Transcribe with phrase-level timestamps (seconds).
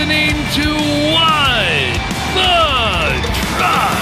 [0.00, 0.70] listening to
[1.12, 2.00] What
[2.34, 3.20] the
[3.58, 4.00] Truck.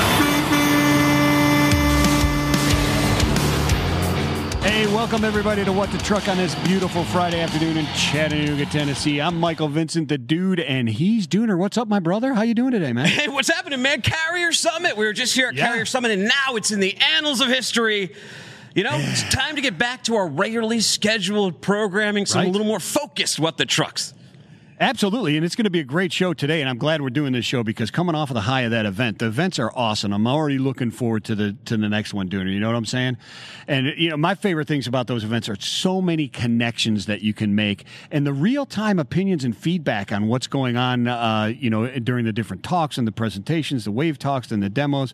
[4.63, 9.21] Hey, welcome everybody to What the Truck on this beautiful Friday afternoon in Chattanooga, Tennessee.
[9.21, 11.59] I'm Michael Vincent, the dude, and he's Dooner.
[11.59, 12.33] What's up, my brother?
[12.35, 13.07] How you doing today, man?
[13.07, 14.01] Hey, what's happening, man?
[14.01, 14.97] Carrier Summit.
[14.97, 15.67] We were just here at Yeah.
[15.67, 18.13] Carrier Summit, and now it's in the annals of history.
[18.77, 22.49] You know, it's time to get back to our regularly scheduled programming, some Right.
[22.49, 23.41] a little more focused.
[23.41, 24.15] What the trucks?
[24.81, 26.61] Absolutely, and it's going to be a great show today.
[26.61, 28.87] And I'm glad we're doing this show because coming off of the high of that
[28.87, 30.13] event, the events are awesome.
[30.13, 32.53] I'm already looking forward to the to the next one, Dooner.
[32.53, 33.17] You know what I'm saying?
[33.67, 37.35] And you know, my favorite things about those events are so many connections that you
[37.35, 41.09] can make, and the real time opinions and feedback on what's going on.
[41.09, 44.69] Uh, you know, during the different talks and the presentations, the wave talks and the
[44.69, 45.13] demos.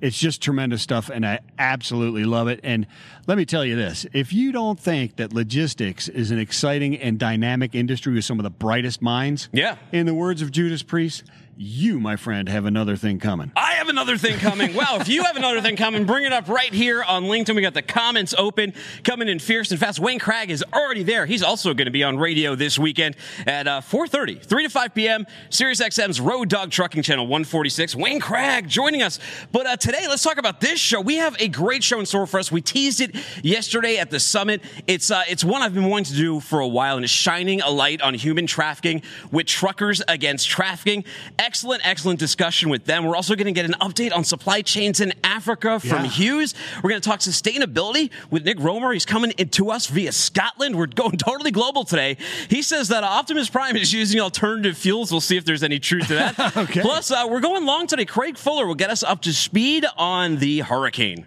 [0.00, 2.58] It's just tremendous stuff, and I absolutely love it.
[2.64, 2.84] And
[3.28, 7.16] let me tell you this: if you don't think that logistics is an exciting and
[7.16, 9.76] dynamic industry with some of the brightest minds, Yeah.
[9.92, 11.22] in the words of Judas Priest,
[11.56, 13.52] you, my friend, have another thing coming.
[13.56, 14.74] I have another thing coming.
[14.74, 17.54] Well, if you have another thing coming, bring it up right here on LinkedIn.
[17.54, 18.74] We got the comments open,
[19.04, 20.00] coming in fierce and fast.
[20.00, 21.26] Wayne Cragg is already there.
[21.26, 24.94] He's also going to be on radio this weekend at uh, 4.30, 3 to 5
[24.94, 27.94] p.m., Sirius XM's Road Dog Trucking Channel 146.
[27.94, 29.20] Wayne Cragg joining us.
[29.52, 31.00] But uh, today, let's talk about this show.
[31.00, 32.50] We have a great show in store for us.
[32.50, 34.62] We teased it yesterday at the summit.
[34.86, 37.60] It's, uh, it's one I've been wanting to do for a while, and it's shining
[37.60, 41.04] a light on human trafficking with truckers against trafficking.
[41.44, 43.04] Excellent, excellent discussion with them.
[43.04, 46.10] We're also going to get an update on supply chains in Africa from Yeah.
[46.10, 46.54] Hughes.
[46.82, 48.92] We're going to talk sustainability with Nick Roemer.
[48.94, 50.74] He's coming into us via Scotland.
[50.74, 52.16] We're going totally global today.
[52.48, 55.12] He says that Optimus Prime is using alternative fuels.
[55.12, 56.56] We'll see if there's any truth to that.
[56.64, 56.80] Okay.
[56.80, 58.04] Plus, uh, we're going long today.
[58.06, 61.26] Craig Fuller will get us up to speed on the hurricane.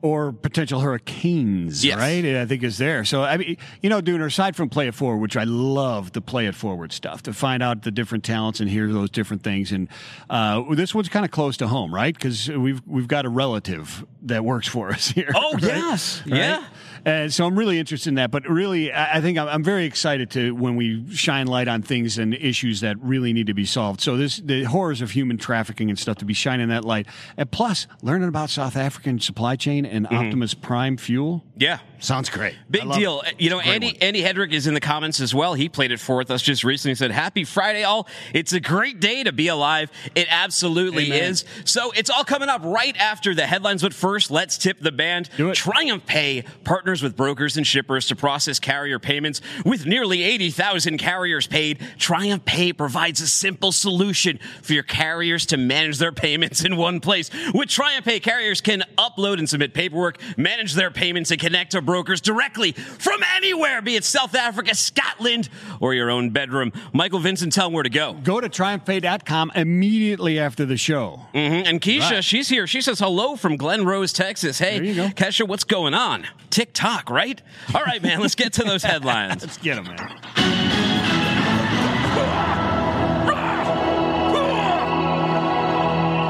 [0.00, 1.98] Or potential hurricanes, Yes.
[1.98, 2.24] right?
[2.24, 3.04] I think is there.
[3.04, 6.20] So I mean, you know, doing aside from play it forward, which I love the
[6.20, 9.72] play it forward stuff to find out the different talents and hear those different things.
[9.72, 9.88] And
[10.30, 12.14] uh, this one's kind of close to home, right?
[12.14, 15.30] Because we've we've got a relative that works for us here.
[15.34, 15.62] Oh, right?
[15.62, 16.22] yes.
[16.26, 16.36] Right?
[16.38, 16.64] Yeah.
[17.04, 18.30] And so I'm really interested in that.
[18.30, 21.82] But really, I I think I'm, I'm very excited to when we shine light on
[21.82, 24.00] things and issues that really need to be solved.
[24.00, 27.06] So this the horrors of human trafficking and stuff to be shining that light,
[27.36, 30.16] and plus learning about South African supply chain and mm-hmm.
[30.16, 31.44] Optimus Prime fuel.
[31.56, 31.80] Yeah.
[32.00, 32.54] Sounds great.
[32.70, 33.22] Big deal.
[33.22, 33.28] it.
[33.28, 33.96] Uh, you know, It's a great Andy one.
[34.02, 35.54] Andy Hedrick is in the comments as well.
[35.54, 36.92] He played it for with us just recently.
[36.92, 38.06] He said, Happy Friday, all.
[38.32, 39.90] It's a great day to be alive.
[40.14, 41.24] It absolutely Amen.
[41.24, 41.44] is.
[41.64, 43.82] So it's all coming up right after the headlines.
[43.82, 45.28] But first, let's tip the band.
[45.36, 45.56] Do it.
[45.56, 46.44] Triumph Pay
[46.88, 49.42] partners with brokers and shippers to process carrier payments.
[49.66, 55.58] With nearly 80,000 carriers paid, Triumph Pay provides a simple solution for your carriers to
[55.58, 57.28] manage their payments in one place.
[57.52, 61.82] With Triumph Pay, carriers can upload and submit paperwork, manage their payments, and connect to
[61.82, 65.50] brokers directly from anywhere, be it South Africa, Scotland,
[65.80, 66.72] or your own bedroom.
[66.94, 68.14] Michael Vincent, tell them where to go.
[68.14, 71.26] Go to triumphpay.com immediately after the show.
[71.34, 71.66] Mhm.
[71.68, 72.24] And Keisha, Right.
[72.24, 72.66] she's here.
[72.66, 74.58] She says hello from Glen Rose, Texas.
[74.58, 75.08] Hey, There you go.
[75.08, 76.26] Kesha, what's going on?
[76.50, 76.77] TikTok,
[77.10, 77.40] right?
[77.74, 79.42] All right, man, let's get to those headlines.
[79.48, 79.98] Let's get them, man.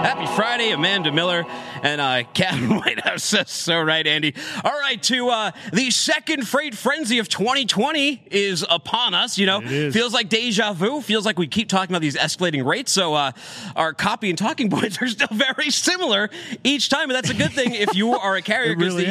[0.05, 1.45] Happy Friday, Amanda Miller
[1.83, 4.35] and uh, Captain Whitehouse says so right, Andy.
[4.65, 9.39] All right, to uh, the second freight frenzy of 2020 is upon us.
[9.39, 11.01] You know, feels like deja vu.
[11.01, 12.93] Feels like we keep talking about these escalating rates.
[12.93, 13.33] So uh,
[13.77, 16.31] our copy and talking points are still very similar
[16.65, 18.73] each time, but that's a good thing if you are a carrier.
[18.73, 19.07] It 'cause really.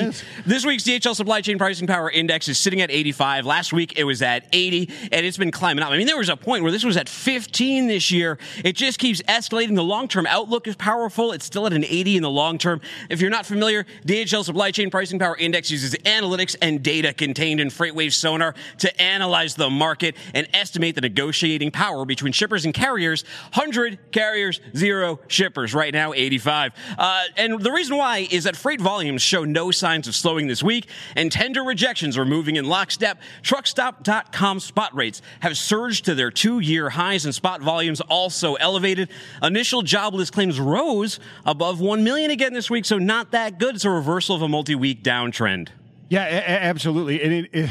[0.45, 3.45] This week's DHL Supply Chain Pricing Power Index is sitting at 85.
[3.45, 5.91] Last week it was at 80, and it's been climbing up.
[5.91, 8.37] I mean, there was a point where this was at 15 this year.
[8.63, 9.75] It just keeps escalating.
[9.75, 11.31] The long term outlook is powerful.
[11.31, 12.81] It's still at an 80 in the long term.
[13.09, 17.59] If you're not familiar, DHL Supply Chain Pricing Power Index uses analytics and data contained
[17.59, 22.73] in FreightWave sonar to analyze the market and estimate the negotiating power between shippers and
[22.73, 23.23] carriers.
[23.53, 25.73] 100 carriers, zero shippers.
[25.73, 26.73] Right now, 85.
[26.97, 30.63] Uh, and the reason why is that freight volumes show no signs of slowing this
[30.63, 33.19] week, and tender rejections are moving in lockstep.
[33.43, 39.09] Truckstop.com spot rates have surged to their two year highs, and spot volumes also elevated.
[39.41, 43.75] Initial jobless claims rose above 1 million again this week, so not that good.
[43.75, 45.69] It's a reversal of a multi week downtrend.
[46.09, 47.21] Yeah, a- a- absolutely.
[47.21, 47.69] And it, it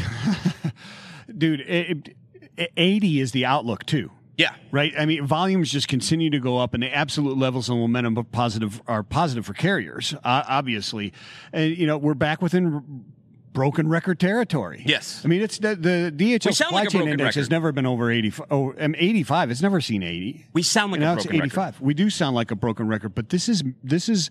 [1.38, 2.14] dude, it,
[2.56, 4.10] it, 80 is the outlook too.
[4.36, 4.54] Yeah.
[4.70, 4.92] Right.
[4.98, 8.22] I mean, volumes just continue to go up, and the absolute levels of momentum are
[8.22, 11.14] positive are positive for carriers, uh, obviously.
[11.54, 13.04] And you know, we're back within
[13.56, 14.82] broken record territory.
[14.84, 15.22] Yes.
[15.24, 18.10] I mean it's the, the DHL supply like chain broken index has never been over
[18.10, 19.50] 80 oh, um, 85.
[19.50, 20.46] It's never seen 80.
[20.52, 21.52] We sound like And a now it's broken record.
[21.52, 21.80] 85.
[21.80, 24.28] We do sound like a broken record, but this is this is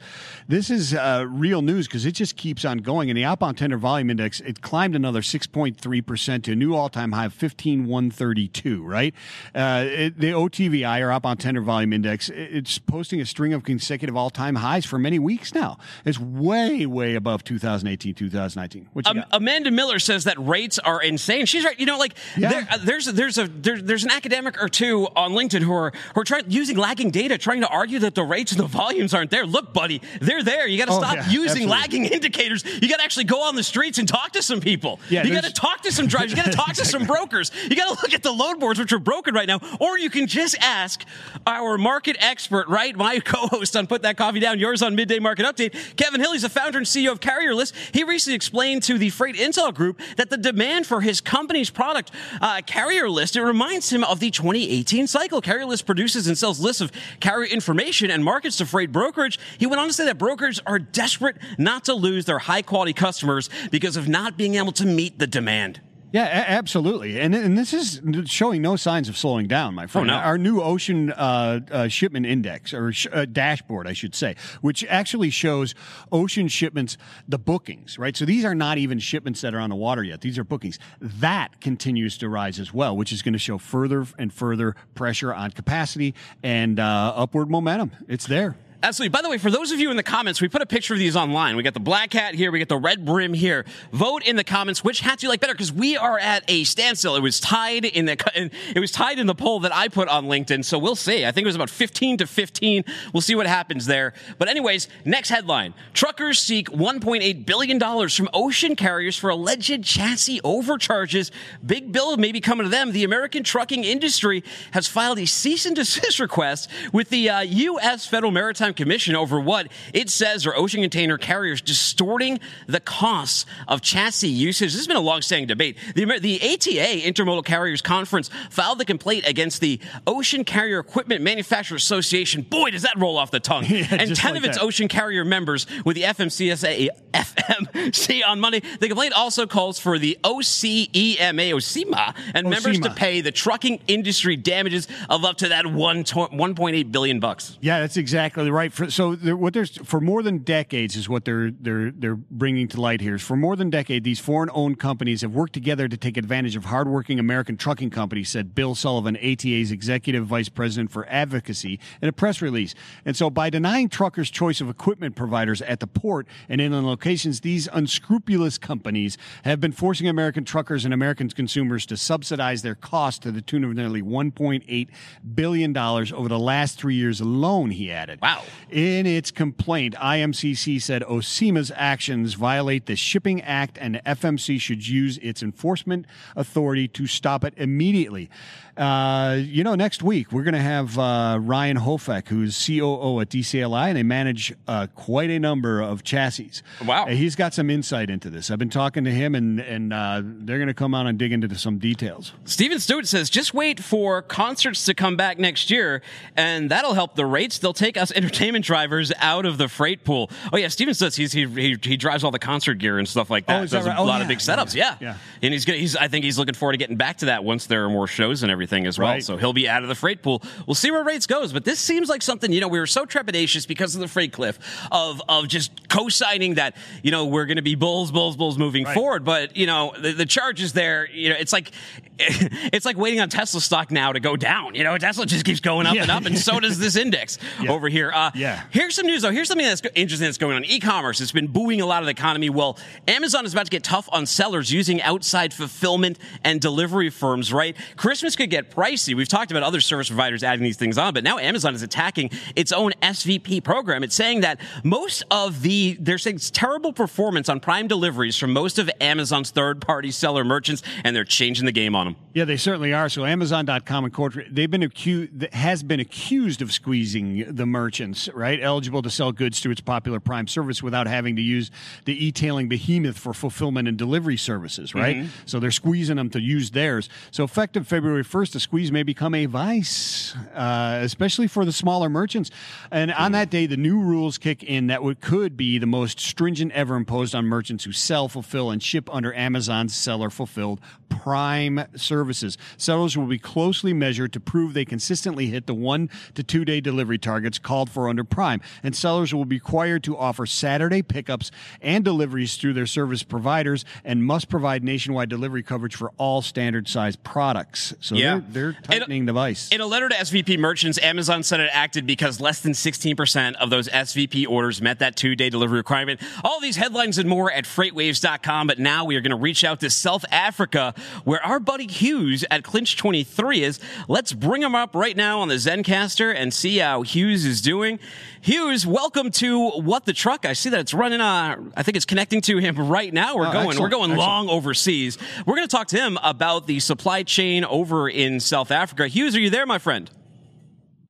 [0.47, 3.09] this is uh, real news because it just keeps on going.
[3.09, 6.89] And the outbound tender volume index it climbed another 6.3 percent to a new all
[6.89, 8.83] time high of 15,132.
[8.85, 9.15] Right,
[9.55, 13.63] uh, it, the OTVI or outbound tender volume index it- it's posting a string of
[13.63, 15.79] consecutive all time highs for many weeks now.
[16.05, 18.89] It's way way above 2018 2019.
[18.93, 19.41] What you Um, got?
[19.41, 21.45] Amanda Miller says that rates are insane.
[21.45, 21.79] She's right.
[21.79, 22.49] You know, like Yeah.
[22.49, 25.91] there, uh, there's there's a there's, there's an academic or two on LinkedIn who are
[26.13, 29.13] who are trying using lagging data, trying to argue that the rates and the volumes
[29.13, 29.45] aren't there.
[29.45, 30.67] Look, buddy, they're there.
[30.67, 31.65] You got to Oh, stop yeah, using absolutely.
[31.67, 32.63] lagging indicators.
[32.81, 34.99] You got to actually go on the streets and talk to some people.
[35.09, 36.31] Yeah, you got to talk to some drivers.
[36.31, 37.51] You got to talk to some brokers.
[37.69, 40.09] You got to look at the load boards which are broken right now, or you
[40.09, 41.03] can just ask
[41.47, 42.95] our market expert, right?
[42.95, 46.33] My co-host on Put That Coffee Down, yours on Midday Market Update, Kevin Hill.
[46.33, 47.75] He's the founder and CEO of Carrier List.
[47.93, 52.11] He recently explained to the Freight Intel Group that the demand for his company's product,
[52.41, 55.41] uh, Carrier List, it reminds him of the 2018 cycle.
[55.41, 59.39] Carrier List produces and sells lists of carrier information and markets to freight brokerage.
[59.57, 62.93] He went on to say that brokers are desperate not to lose their high quality
[62.93, 65.81] customers because of not being able to meet the demand.
[66.15, 68.01] Yeah, a- absolutely, and and this is
[68.31, 70.07] showing no signs of slowing down, my friend.
[70.07, 70.13] no.
[70.13, 74.85] Our new ocean uh, uh, shipment index or sh- uh, dashboard, I should say, which
[74.85, 75.75] actually shows
[76.13, 76.97] ocean shipments,
[77.27, 78.15] the bookings, right?
[78.15, 80.79] So these are not even shipments that are on the water yet; these are bookings.
[81.01, 85.33] That continues to rise as well, which is going to show further and further pressure
[85.33, 87.91] on capacity and uh, upward momentum.
[88.07, 88.55] It's there.
[88.85, 89.09] Absolutely.
[89.09, 90.99] By the way, for those of you in the comments, we put a picture of
[90.99, 91.55] these online.
[91.55, 93.65] We got the black hat here, we got the red brim here.
[93.91, 97.15] Vote in the comments which hats you like better because we are at a standstill.
[97.15, 100.25] It was tied in the it was tied in the poll that I put on
[100.25, 100.63] LinkedIn.
[100.63, 101.25] So we'll see.
[101.25, 102.83] I think it was about 15 to 15.
[103.11, 104.13] We'll see what happens there.
[104.37, 110.41] But anyways, next headline: Truckers seek 1.8 billion dollars from ocean carriers for alleged chassis
[110.43, 111.31] overcharges.
[111.65, 112.91] Big bill may be coming to them.
[112.91, 114.43] The American trucking industry
[114.73, 118.05] has filed a cease and desist request with the uh, U.S.
[118.05, 123.81] Federal Maritime Commission over what it says are ocean container carriers distorting the costs of
[123.81, 124.71] chassis usage.
[124.71, 125.77] This has been a long-standing debate.
[125.95, 131.83] The, the ATA Intermodal Carriers Conference filed the complaint against the Ocean Carrier Equipment Manufacturers
[131.83, 132.41] Association.
[132.43, 133.65] Boy, does that roll off the tongue!
[133.69, 134.63] and ten like of its that.
[134.63, 138.61] ocean carrier members with the FMCSA FMC on Monday.
[138.79, 144.35] The complaint also calls for the OCEMA, OCEMA, and members to pay the trucking industry
[144.35, 147.57] damages of up to that one to- 1.8 billion bucks.
[147.61, 148.73] Yeah, that's exactly right.
[148.73, 152.81] For, so what there's for more than decades is what they're they're they're bringing to
[152.81, 153.15] light here.
[153.15, 156.65] Is for more than decade, these foreign-owned companies have worked together to take advantage of
[156.65, 162.13] hardworking American trucking companies," said Bill Sullivan, ATA's executive vice president for advocacy, in a
[162.13, 162.73] press release.
[163.03, 167.41] And so, by denying truckers choice of equipment providers at the port and inland locations,
[167.41, 173.19] these unscrupulous companies have been forcing American truckers and American consumers to subsidize their costs
[173.19, 174.87] to the tune of nearly 1.8
[175.35, 177.71] billion dollars over the last three years alone.
[177.71, 178.21] He added.
[178.21, 178.44] Wow.
[178.69, 185.17] In its complaint, IMCC said OCEMA's actions violate the Shipping Act and FMC should use
[185.19, 186.05] its enforcement
[186.35, 188.29] authority to stop it immediately.
[188.77, 193.29] Uh, you know, next week we're going to have uh, Ryan Hofek, who's COO at
[193.29, 196.51] DCLI, and they manage uh, quite a number of chassis.
[196.85, 197.05] Wow.
[197.05, 198.51] Uh, he's got some insight into this.
[198.51, 201.31] I've been talking to him, and and uh, they're going to come out and dig
[201.31, 202.33] into some details.
[202.43, 206.01] Steven Stewart says, just wait for concerts to come back next year,
[206.35, 207.57] and that'll help the rates.
[207.57, 210.29] They'll take us entertainment drivers out of the freight pool.
[210.53, 213.29] Oh, yeah, Steven says he's, he, he, he drives all the concert gear and stuff
[213.29, 213.55] like that.
[213.57, 213.97] Oh, that Does a right?
[213.99, 215.07] Oh, lot yeah, of big setups, yeah, yeah.
[215.09, 215.17] yeah.
[215.41, 217.65] And he's, gonna, he's I think he's looking forward to getting back to that once
[217.67, 219.09] there are more shows and everything as well.
[219.09, 219.23] Right.
[219.23, 220.41] So he'll be out of the freight pool.
[220.67, 223.05] We'll see where rates goes, but this seems like something, you know, we were so
[223.05, 224.59] trepidatious because of the freight cliff
[224.91, 228.83] of, of just co-signing that, you know, we're going to be bulls, bulls, bulls moving
[228.85, 228.93] Right.
[228.93, 229.23] forward.
[229.23, 231.09] But, you know, the, the charge is there.
[231.09, 231.71] You know, it's like,
[232.17, 234.75] it's like waiting on Tesla stock now to go down.
[234.75, 236.03] You know, Tesla just keeps going up Yeah.
[236.03, 237.71] and up, and so does this index Yeah.
[237.71, 238.11] over here.
[238.13, 238.63] Uh, Uh, yeah.
[238.71, 239.31] Here's some news, though.
[239.31, 240.65] Here's something that's interesting that's going on.
[240.65, 242.49] E-commerce has been buoying a lot of the economy.
[242.49, 242.77] Well,
[243.07, 247.75] Amazon is about to get tough on sellers using outside fulfillment and delivery firms, right?
[247.97, 249.15] Christmas could get pricey.
[249.15, 252.31] We've talked about other service providers adding these things on, but now Amazon is attacking
[252.55, 254.03] its own SFP program.
[254.03, 258.53] It's saying that most of the, they're saying it's terrible performance on prime deliveries from
[258.53, 262.15] most of Amazon's third-party seller merchants, and they're changing the game on them.
[262.33, 263.07] Yeah, they certainly are.
[263.09, 268.59] So Amazon.com and corporate they've been accused has been accused of squeezing the merchants right,
[268.61, 271.71] eligible to sell goods through its popular Prime service without having to use
[272.05, 275.17] the e-tailing behemoth for fulfillment and delivery services, right?
[275.17, 275.27] Mm-hmm.
[275.45, 277.09] So they're squeezing them to use theirs.
[277.31, 282.09] So effective February 1st, the squeeze may become a vice, uh, especially for the smaller
[282.09, 282.51] merchants.
[282.91, 286.19] And on that day, the new rules kick in that would, could be the most
[286.19, 290.79] stringent ever imposed on merchants who sell, fulfill, and ship under Amazon's seller fulfilled
[291.09, 292.57] Prime services.
[292.77, 296.81] Sellers will be closely measured to prove they consistently hit the one to two day
[296.81, 298.61] delivery targets called for under Prime.
[298.83, 303.85] And sellers will be required to offer Saturday pickups and deliveries through their service providers
[304.03, 307.93] and must provide nationwide delivery coverage for all standard size products.
[307.99, 308.41] So Yeah.
[308.47, 309.69] they're, they're tightening the vice.
[309.69, 313.69] In a letter to SFP merchants, Amazon said it acted because less than 16% of
[313.69, 316.19] those SFP orders met that two day delivery requirement.
[316.43, 318.67] All these headlines and more at freightwaves.com.
[318.67, 320.93] But now we are going to reach out to South Africa,
[321.23, 323.79] where our buddy Hughes at Clinch 23 is.
[324.07, 327.94] Let's bring him up right now on the Zencastr and see how Hughes is doing.
[328.41, 330.45] Hughes, welcome to What the Truck.
[330.45, 333.35] I see that it's running, uh, I think it's connecting to him right now.
[333.35, 334.17] We're Oh, going, we're going excellent.
[334.17, 335.17] long overseas.
[335.45, 339.07] We're going to talk to him about the supply chain over in South Africa.
[339.07, 340.09] Hughes, are you there, my friend?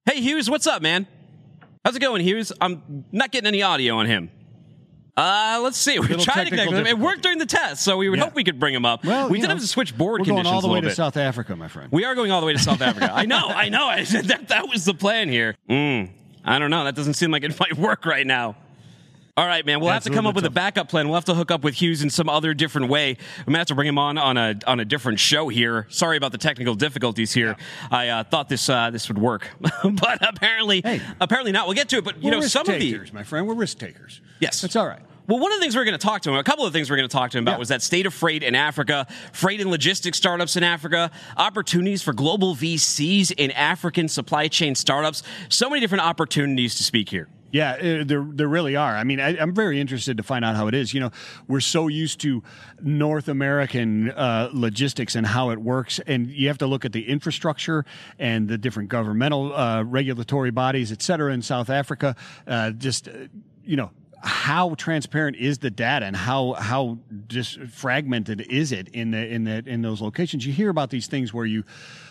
[0.05, 1.07] Hey, Hughes, what's up, man?
[1.83, 2.51] How's it going, Hughes?
[2.61, 4.31] I'm not getting any audio on him.
[5.17, 5.97] Uh, let's see.
[5.97, 6.87] We're trying to connect with him.
[6.87, 8.25] It worked during the test, so we would Yeah.
[8.25, 9.05] hope we could bring him up.
[9.05, 10.35] Well, we did know, have to switch board conditions.
[10.35, 10.95] we're conditions going all the way to bit.
[10.97, 11.87] South Africa, my friend.
[11.89, 13.11] We are going all the way to South Africa.
[13.13, 13.85] I know, I know.
[13.87, 15.55] I said that that was the plan here.
[15.69, 16.09] Mm,
[16.45, 16.83] I don't know.
[16.85, 18.55] That doesn't seem like it might work right now.
[19.37, 19.81] All right, man.
[19.81, 21.07] We'll Yeah, have to come up with a backup plan.
[21.09, 23.17] We'll have to hook up with Hughes in some other different way.
[23.45, 25.87] We might have to bring him on on a on a different show here.
[25.89, 27.57] Sorry about the technical difficulties here.
[27.91, 31.01] I uh, thought this uh, this would work, but apparently Hey.
[31.19, 31.67] apparently not.
[31.67, 32.05] We'll get to it.
[32.05, 33.45] But you We're know, some of the my friend.
[33.45, 34.21] We're risk takers.
[34.39, 34.61] Yes.
[34.61, 35.01] That's all right.
[35.27, 36.73] Well, one of the things we are going to talk to him, a couple of
[36.73, 37.59] things we are going to talk to him about Yeah.
[37.59, 42.13] was that state of freight in Africa, freight and logistics startups in Africa, opportunities for
[42.13, 45.23] global VCs in African supply chain startups.
[45.49, 47.27] So many different opportunities to speak here.
[47.51, 48.97] Yeah, uh, there there really are.
[48.97, 50.93] I mean, I, I'm very interested to find out how it is.
[50.93, 51.11] You know,
[51.47, 52.43] we're so used to
[52.81, 57.07] North American uh, logistics and how it works, and you have to look at the
[57.07, 57.85] infrastructure
[58.19, 62.17] and the different governmental uh, regulatory bodies, et cetera, in South Africa.
[62.45, 63.11] Uh, just uh,
[63.63, 63.91] you know.
[64.25, 69.43] How transparent is the data, and how how just fragmented is it in the in
[69.43, 70.45] the in those locations?
[70.45, 71.63] You hear about these things where you,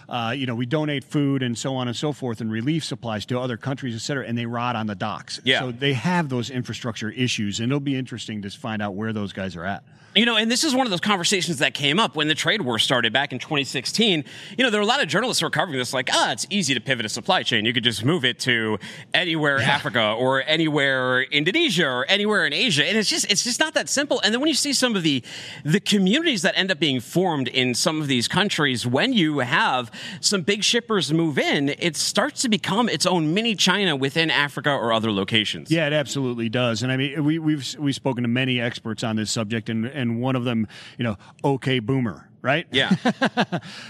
[0.09, 3.27] uh, you know, we donate food and so on and so forth, and relief supplies
[3.27, 5.41] to other countries, et cetera, and they rot on the docks.
[5.45, 5.61] Yeah.
[5.61, 9.33] So they have those infrastructure issues, and it'll be interesting to find out where those
[9.33, 9.85] guys are at.
[10.17, 12.63] You know, and this is one of those conversations that came up when the trade
[12.63, 14.25] war started back in 2016.
[14.57, 16.47] You know, there were a lot of journalists who were covering this, like, ah, it's
[16.51, 17.65] easy to pivot a supply chain.
[17.65, 18.79] You could just move it to
[19.13, 23.75] anywhere Africa or anywhere Indonesia or anywhere in Asia, and it's just it's just not
[23.75, 24.21] that simple.
[24.23, 25.25] And then when you see some of the
[25.65, 29.91] the communities that end up being formed in some of these countries, when you have
[30.21, 34.71] some big shippers move in, it starts to become its own mini China within Africa
[34.71, 35.71] or other locations.
[35.71, 36.83] Yeah, it absolutely does.
[36.83, 40.21] And I mean, we, we've we've spoken to many experts on this subject, and and
[40.21, 40.67] one of them,
[40.99, 42.67] you know, okay, boomer, right?
[42.71, 42.95] Yeah.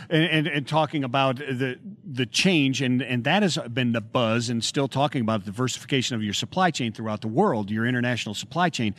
[0.09, 4.49] and, and and talking about the the change, and and that has been the buzz,
[4.49, 8.71] and still talking about diversification of your supply chain throughout the world, your international supply
[8.71, 8.95] chain.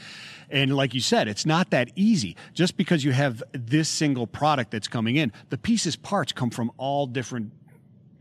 [0.49, 2.35] And like you said, it's not that easy.
[2.53, 6.71] Just because you have this single product that's coming in, the pieces parts come from
[6.77, 7.51] all different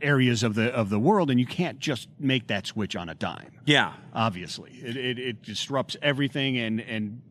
[0.01, 3.15] areas of the of the world, and you can't just make that switch on a
[3.15, 3.93] dime Yeah.
[4.13, 7.23] obviously it, it, it disrupts everything and and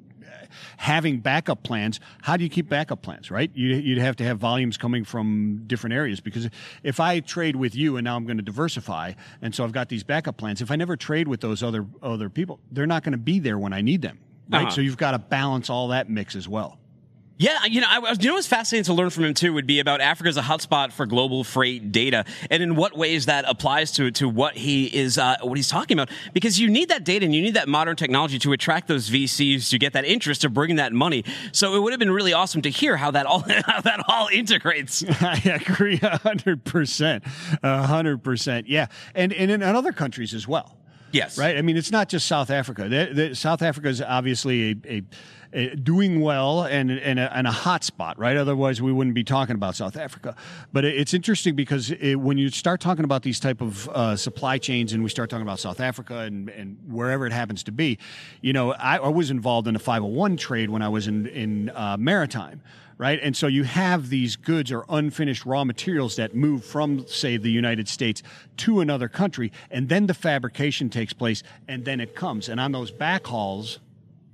[0.77, 3.51] having backup plans how do you keep backup plans right?
[3.53, 6.50] You, you'd have to have volumes coming from different areas because
[6.84, 9.89] if i trade with you and now i'm going to diversify and so i've got
[9.89, 13.12] these backup plans if i never trade with those other other people they're not going
[13.12, 14.63] to be there when i need them right?
[14.63, 14.70] Uh-huh.
[14.72, 16.80] so you've got to balance all that mix as well
[17.38, 19.66] Yeah, you know, I, was- you know what's fascinating to learn from him too would
[19.66, 23.46] be about Africa as a hotspot for global freight data, and in what ways that
[23.48, 26.10] applies to to what he is uh, what he's talking about.
[26.34, 29.70] Because you need that data and you need that modern technology to attract those VCs
[29.72, 31.25] to get that interest to bring that money.
[31.52, 34.28] So it would have been really awesome to hear how that all how that all
[34.28, 35.04] integrates.
[35.22, 37.24] I agree a hundred percent,
[37.63, 38.68] a hundred percent.
[38.68, 40.78] Yeah, and and in other countries as well.
[41.13, 41.38] Yes.
[41.38, 41.58] right.
[41.58, 42.90] I mean, it's not just South Africa.
[42.90, 45.04] The, the, South Africa is obviously a, a
[45.84, 48.36] doing well and and a, and a hot spot, right?
[48.36, 50.36] Otherwise, we wouldn't be talking about South Africa.
[50.72, 54.58] But it's interesting because it, when you start talking about these type of uh, supply
[54.58, 58.00] chains, and we start talking about South Africa and, and wherever it happens to be,
[58.42, 61.70] you know, I, I was involved in a 501 trade when I was in in
[61.70, 62.62] uh, maritime
[63.00, 63.20] right?
[63.22, 67.50] And so you have these goods or unfinished raw materials that move from, say, the
[67.52, 68.22] United States
[68.58, 72.48] to another country, and then the fabrication takes place, and then it comes.
[72.48, 73.80] And on those back hauls,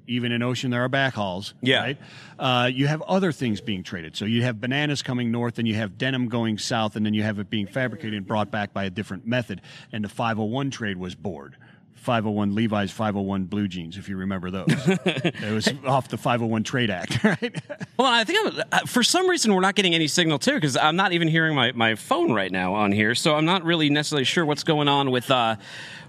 [0.09, 1.79] even in ocean there are back hauls, Yeah.
[1.81, 1.97] right?
[2.37, 4.15] Uh, you have other things being traded.
[4.17, 7.23] So you have bananas coming north, and you have denim going south, and then you
[7.23, 9.61] have it being fabricated and brought back by a different method.
[9.91, 11.55] And the 501 trade was bored
[11.95, 14.65] 501 Levi's 501 blue jeans, if you remember those.
[14.69, 17.61] it was off the 501 Trade Act, right?
[17.97, 20.77] Well, I think I'm, uh, for some reason we're not getting any signal too because
[20.77, 23.89] I'm not even hearing my, my phone right now on here, so I'm not really
[23.89, 25.57] necessarily sure what's going on with uh,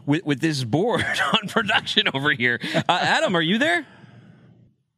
[0.07, 1.05] with, with this board
[1.43, 2.61] on production over here.
[2.75, 3.87] Uh, Adam, are you there?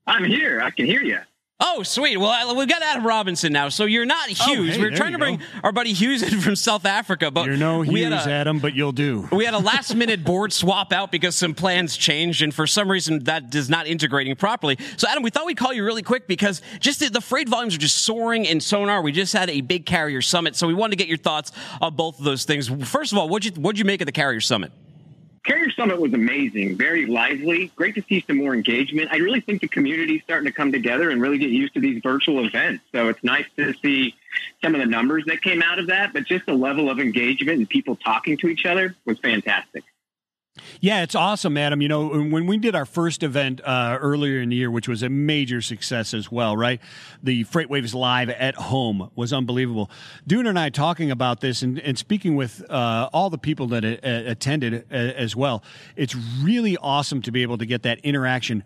[0.06, 0.60] I'm here.
[0.62, 1.18] I can hear you.
[1.64, 2.16] Oh, sweet.
[2.16, 3.68] Well, we've got Adam Robinson now.
[3.68, 4.74] So you're not Oh, Hughes.
[4.74, 5.44] hey, We're trying to bring go.
[5.62, 8.74] our buddy Hughes in from South Africa, but You're no we Hughes, a, Adam, but
[8.74, 9.28] you'll do.
[9.30, 12.90] we had a last minute board swap out because some plans changed, and for some
[12.90, 14.76] reason that is not integrating properly.
[14.96, 17.76] So, Adam, we thought we'd call you really quick because just the, the freight volumes
[17.76, 19.00] are just soaring in sonar.
[19.00, 21.94] We just had a big carrier summit, so we wanted to get your thoughts on
[21.94, 22.68] both of those things.
[22.88, 24.72] First of all, what'd you what'd you make of the carrier summit?
[25.44, 27.72] Carrier Summit was amazing, very lively.
[27.74, 29.08] Great to see some more engagement.
[29.10, 31.80] I really think the community is starting to come together and really get used to
[31.80, 32.84] these virtual events.
[32.92, 34.14] So it's nice to see
[34.62, 37.58] some of the numbers that came out of that, but just the level of engagement
[37.58, 39.82] and people talking to each other was fantastic.
[40.80, 41.80] Yeah, it's awesome, Adam.
[41.80, 45.02] You know, when we did our first event uh, earlier in the year, which was
[45.02, 46.78] a major success as well, right?
[47.22, 49.90] The Freight Waves Live at home was unbelievable.
[50.26, 53.82] Dune and I talking about this and, and speaking with uh, all the people that
[53.84, 55.62] uh, attended uh, as well.
[55.96, 58.62] It's really awesome to be able to get that interaction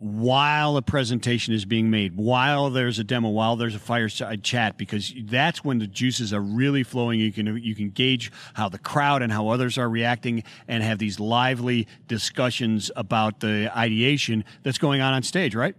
[0.00, 4.78] while a presentation is being made, while there's a demo, while there's a fireside chat,
[4.78, 7.20] because that's when the juices are really flowing.
[7.20, 10.98] You can you can gauge how the crowd and how others are reacting, and have
[10.98, 15.54] these lively discussions about the ideation that's going on on stage.
[15.54, 15.76] Right?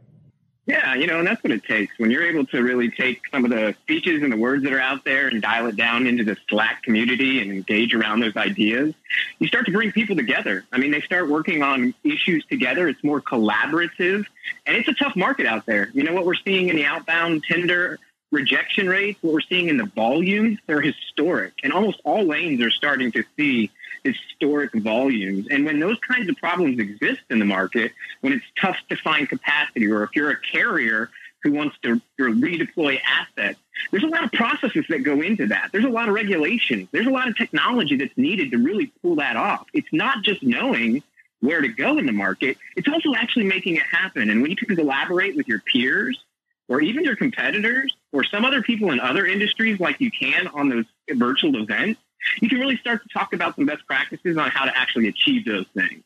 [0.67, 1.97] Yeah, you know, and that's what it takes.
[1.97, 4.79] When you're able to really take some of the speeches and the words that are
[4.79, 8.93] out there and dial it down into the Slack community and engage around those ideas,
[9.39, 10.63] you start to bring people together.
[10.71, 12.87] I mean, they start working on issues together.
[12.87, 14.25] It's more collaborative,
[14.67, 15.89] and it's a tough market out there.
[15.93, 17.97] You know what we're seeing in the outbound tender
[18.31, 22.71] rejection rates, what we're seeing in the volumes, they're historic, and almost all lanes are
[22.71, 23.71] starting to see
[24.03, 25.47] historic volumes.
[25.49, 27.91] And when those kinds of problems exist in the market,
[28.21, 31.09] when it's tough to find capacity, or if you're a carrier
[31.43, 33.59] who wants to redeploy assets,
[33.91, 35.69] there's a lot of processes that go into that.
[35.71, 36.87] There's a lot of regulation.
[36.91, 39.65] There's a lot of technology that's needed to really pull that off.
[39.73, 41.01] It's not just knowing
[41.39, 44.29] where to go in the market, it's also actually making it happen.
[44.29, 46.23] And when you can collaborate with your peers,
[46.71, 50.69] or even your competitors or some other people in other industries like you can on
[50.69, 51.99] those virtual events,
[52.41, 55.45] you can really start to talk about some best practices on how to actually achieve
[55.45, 56.03] those things.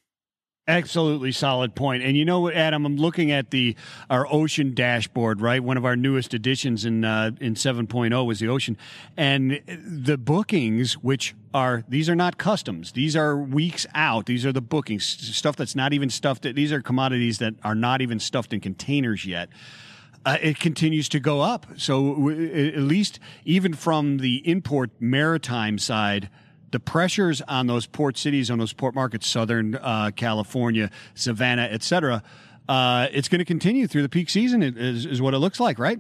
[0.68, 2.02] Absolutely solid point.
[2.02, 2.88] And you know what, Adam?
[2.88, 3.76] I'm looking at the
[4.10, 5.64] our Ocean dashboard, right?
[5.64, 8.75] One of our newest additions in uh, in 7.0 was the Ocean,
[9.16, 12.94] and the bookings, which are these are not customs.
[12.94, 14.25] These are weeks out.
[14.25, 16.42] These are the bookings stuff that's not even stuffed.
[16.42, 19.50] These are commodities that are not even stuffed in containers yet.
[20.25, 21.68] Uh, it continues to go up.
[21.77, 26.29] So w- at least even from the import maritime side,
[26.72, 31.83] the pressures on those port cities, on those port markets, Southern uh, California, Savannah, et
[31.83, 32.24] cetera,
[32.68, 34.64] uh, it's going to continue through the peak season.
[34.64, 36.00] Is, is what it looks like, right?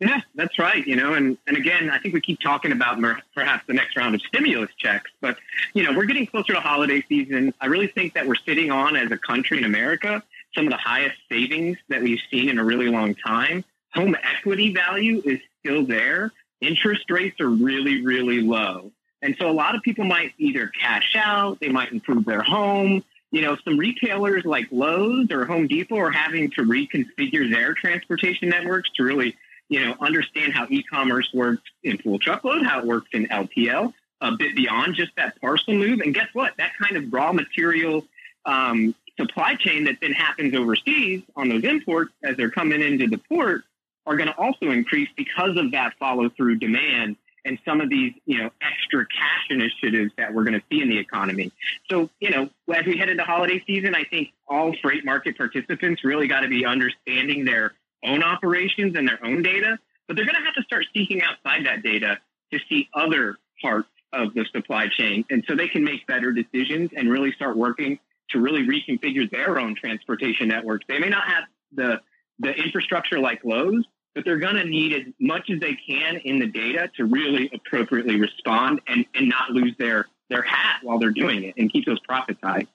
[0.00, 0.84] Yeah, that's right.
[0.84, 3.96] You know, and, and again, I think we keep talking about mer- perhaps the next
[3.96, 5.36] round of stimulus checks, but
[5.74, 7.54] you know, we're getting closer to holiday season.
[7.60, 10.22] I really think that we're sitting on as a country in America
[10.54, 13.64] some of the highest savings that we've seen in a really long time.
[13.94, 16.32] Home equity value is still there.
[16.60, 18.92] Interest rates are really, really low.
[19.22, 23.04] And so a lot of people might either cash out, they might improve their home.
[23.30, 28.50] You know, some retailers like Lowe's or Home Depot are having to reconfigure their transportation
[28.50, 29.36] networks to really,
[29.68, 34.32] you know, understand how e-commerce works in full truckload, how it works in LTL, a
[34.32, 36.00] bit beyond just that parcel move.
[36.00, 36.52] And guess what?
[36.58, 38.04] That kind of raw material
[38.44, 43.18] um, supply chain that then happens overseas on those imports as they're coming into the
[43.18, 43.64] port
[44.06, 48.12] are going to also increase because of that follow through demand and some of these,
[48.24, 51.50] you know, extra cash initiatives that we're going to see in the economy.
[51.90, 56.04] So, you know, as we head into holiday season, I think all freight market participants
[56.04, 60.36] really got to be understanding their own operations and their own data, but they're going
[60.36, 62.18] to have to start seeking outside that data
[62.52, 65.24] to see other parts of the supply chain.
[65.30, 67.98] And so they can make better decisions and really start working
[68.32, 70.84] to really reconfigure their own transportation networks.
[70.88, 72.00] They may not have the
[72.38, 76.38] the infrastructure like Lowe's, but they're going to need as much as they can in
[76.38, 81.10] the data to really appropriately respond and, and not lose their their hat while they're
[81.10, 82.66] doing it and keep those profits high.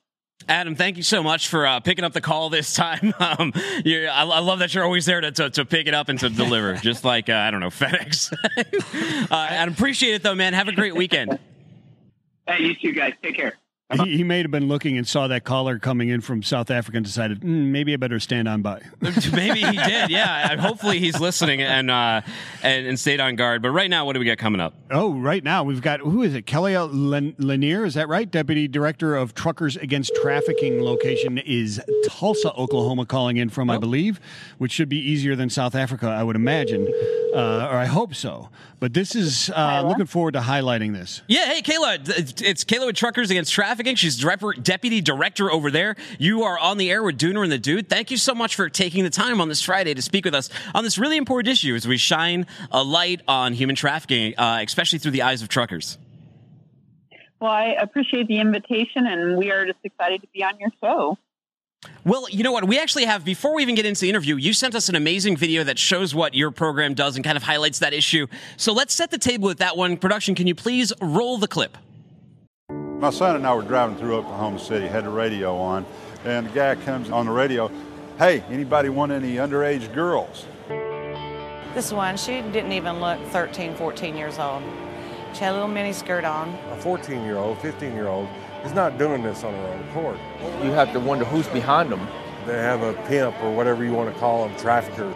[0.48, 3.14] Adam, thank you so much for uh, picking up the call this time.
[3.28, 6.20] Um, I, I, love that you're always there to, to, to, pick it up and
[6.20, 8.32] to deliver, just like, uh, I don't know, FedEx.
[9.30, 10.54] uh, Adam, appreciate it, though, man.
[10.54, 11.38] Have a great weekend.
[12.48, 13.14] Hey, you too, guys.
[13.22, 13.58] Take care.
[13.94, 16.98] He, he may have been looking and saw that caller coming in from South Africa
[16.98, 18.82] and decided mm, maybe I better stand on by.
[19.32, 20.10] maybe he did.
[20.10, 20.58] Yeah.
[20.58, 22.20] Hopefully he's listening and, uh,
[22.64, 23.62] and and stayed on guard.
[23.62, 24.74] But right now, what do we got coming up?
[24.92, 26.46] Oh, right now we've got who is it?
[26.46, 28.30] Kelly Lanier, is that right?
[28.30, 30.82] Deputy Director of Truckers Against Trafficking.
[30.82, 33.76] Location is Tulsa, Oklahoma, calling in from, oh.
[33.76, 34.20] I believe,
[34.58, 36.88] which should be easier than South Africa, I would imagine,
[37.34, 38.50] uh, or I hope so.
[38.80, 41.22] But this is uh, looking forward to highlighting this.
[41.28, 41.46] Yeah.
[41.46, 43.96] Hey, Kylla, it's Kylla with Truckers Against Trafficking trafficking.
[43.96, 44.18] She's
[44.64, 45.96] deputy director over there.
[46.18, 47.90] You are on the air with Dooner and the Dude.
[47.90, 50.50] Thank you so much for taking the time on this Friday to speak with us
[50.74, 54.98] on this really important issue as we shine a light on human trafficking, uh, especially
[54.98, 56.00] through the eyes of truckers.
[57.40, 61.18] Well, I appreciate the invitation, and we are just excited to be on your show.
[62.04, 62.68] Well, you know what?
[62.68, 65.38] We actually have, before we even get into the interview, you sent us an amazing
[65.38, 68.26] video that shows what your program does and kind of highlights that issue.
[68.58, 69.98] So let's set the table with that one.
[69.98, 71.78] Production, can you please roll the clip?
[73.00, 75.86] My son and I were driving through Oklahoma City, had the radio on,
[76.26, 77.70] and the guy comes on the radio,
[78.18, 80.48] hey, anybody want any underage girls?
[81.76, 84.64] This one, she didn't even look 13, 14 years old.
[85.34, 86.50] She had a little mini skirt on.
[86.72, 88.28] A 14 year old, 15 year old
[88.66, 90.18] is not doing this on her own accord.
[90.64, 92.08] You have to wonder who's behind them.
[92.48, 95.14] They have a pimp or whatever you want to call them, trafficker.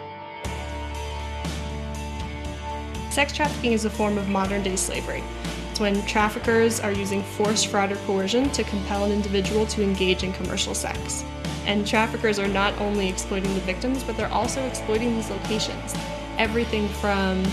[3.10, 5.24] Sex trafficking is a form of modern day slavery.
[5.82, 10.32] When traffickers are using force, fraud, or coercion to compel an individual to engage in
[10.32, 11.24] commercial sex.
[11.66, 15.92] And traffickers are not only exploiting the victims, but they're also exploiting these locations.
[16.38, 17.44] Everything from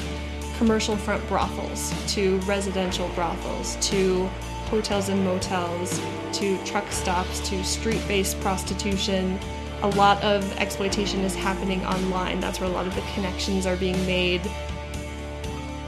[0.60, 4.28] commercial front brothels to residential brothels to
[4.68, 6.00] hotels and motels
[6.34, 9.40] to truck stops to street based prostitution.
[9.82, 12.40] A lot of exploitation is happening online.
[12.40, 14.44] That's where a lot of the connections are being made.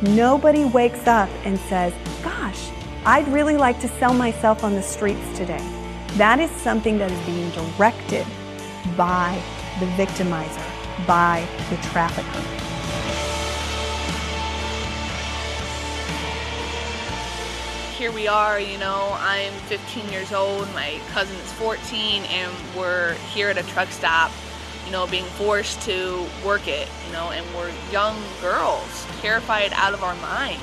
[0.02, 2.72] Nobody wakes up and says, Gosh,
[3.06, 5.64] I'd really like to sell myself on the streets today.
[6.14, 8.26] That is something that is being directed
[8.98, 9.40] by
[9.80, 12.28] the victimizer, by the trafficker.
[17.96, 23.14] Here we are, you know, I'm 15 years old, my cousin is 14, and we're
[23.36, 24.32] here at a truck stop
[24.86, 29.94] you know, being forced to work it, you know, and we're young girls, terrified out
[29.94, 30.62] of our minds.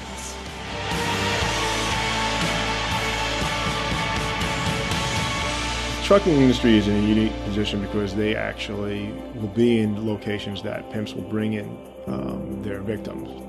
[6.04, 10.90] Trucking industry is in a unique position because they actually will be in locations that
[10.90, 13.47] pimps will bring in um, their victims.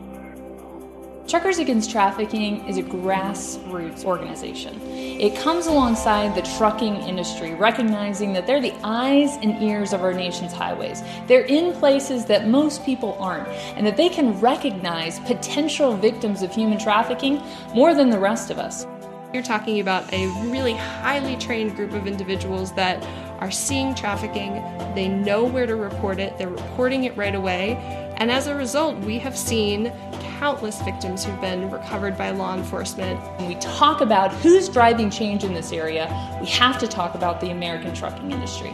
[1.30, 4.82] Truckers Against Trafficking is a grassroots organization.
[4.92, 10.12] It comes alongside the trucking industry, recognizing that they're the eyes and ears of our
[10.12, 11.04] nation's highways.
[11.28, 16.52] They're in places that most people aren't, and that they can recognize potential victims of
[16.52, 17.40] human trafficking
[17.76, 18.88] more than the rest of us.
[19.32, 23.06] You're talking about a really highly trained group of individuals that
[23.40, 24.54] are seeing trafficking,
[24.96, 28.98] they know where to report it, they're reporting it right away, and as a result,
[29.00, 29.94] we have seen
[30.40, 33.20] countless victims who've been recovered by law enforcement.
[33.38, 36.08] When we talk about who's driving change in this area,
[36.42, 38.74] we have to talk about the American trucking industry.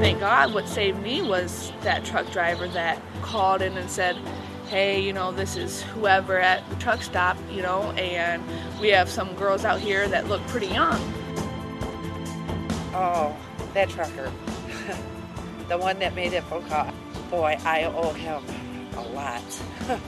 [0.00, 4.16] Thank God what saved me was that truck driver that called in and said,
[4.68, 8.42] hey, you know, this is whoever at the truck stop, you know, and
[8.80, 11.00] we have some girls out here that look pretty young.
[12.92, 13.36] Oh,
[13.74, 14.32] that trucker
[15.68, 16.90] the one that made that phone call.
[17.30, 18.42] Boy, I owe him
[18.96, 19.42] a lot.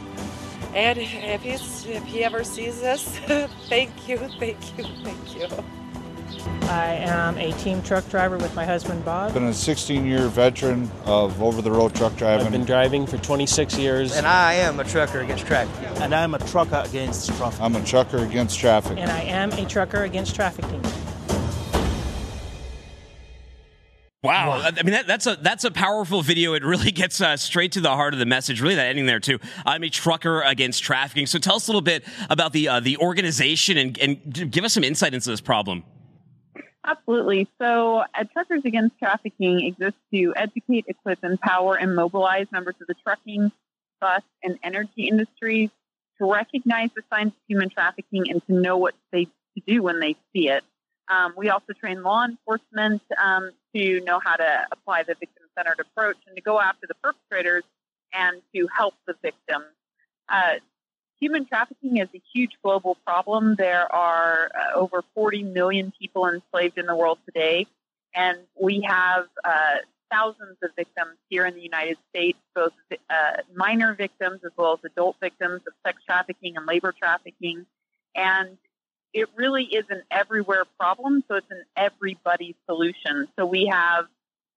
[0.75, 3.19] and if he's if he ever sees this,
[3.69, 5.65] thank you, thank you, thank you.
[6.63, 9.35] I am a team truck driver with my husband Bob.
[9.35, 12.47] Been a 16-year veteran of over-the-road truck driving.
[12.47, 14.17] I've been driving for 26 years.
[14.17, 15.75] And I am a trucker against traffic.
[16.01, 17.61] And I'm a trucker against traffic.
[17.61, 18.99] I'm a trucker against traffic.
[18.99, 20.81] And I am a trucker against trafficking.
[24.31, 24.51] Wow.
[24.51, 24.71] wow.
[24.77, 26.55] I mean, that, that's a that's a powerful video.
[26.55, 28.61] It really gets uh, straight to the heart of the message.
[28.61, 29.41] Really, that ending there too.
[29.67, 31.27] I'm a trucker against trafficking.
[31.27, 34.73] So, tell us a little bit about the uh, the organization and, and give us
[34.73, 35.83] some insight into this problem.
[36.87, 37.49] Absolutely.
[37.61, 42.95] So, uh, Truckers Against Trafficking exists to educate, equip, empower, and mobilize members of the
[42.95, 43.53] trucking,
[44.01, 45.71] bus, and energy industries
[46.19, 49.99] to recognize the signs of human trafficking and to know what they to do when
[49.99, 50.63] they see it.
[51.11, 55.81] Um, we also train law enforcement um, to know how to apply the victim centered
[55.81, 57.65] approach and to go after the perpetrators
[58.13, 59.67] and to help the victims.
[60.29, 60.55] Uh,
[61.21, 63.57] human trafficking is a huge global problem.
[63.57, 67.67] There are uh, over 40 million people enslaved in the world today,
[68.15, 69.77] and we have uh,
[70.13, 72.73] thousands of victims here in the United States, both
[73.09, 73.15] uh,
[73.55, 77.67] minor victims as well as adult victims of sex trafficking and labor trafficking.
[78.15, 78.59] And
[79.13, 83.29] it really is an everywhere problem, so it's an everybody solution.
[83.39, 84.07] So we have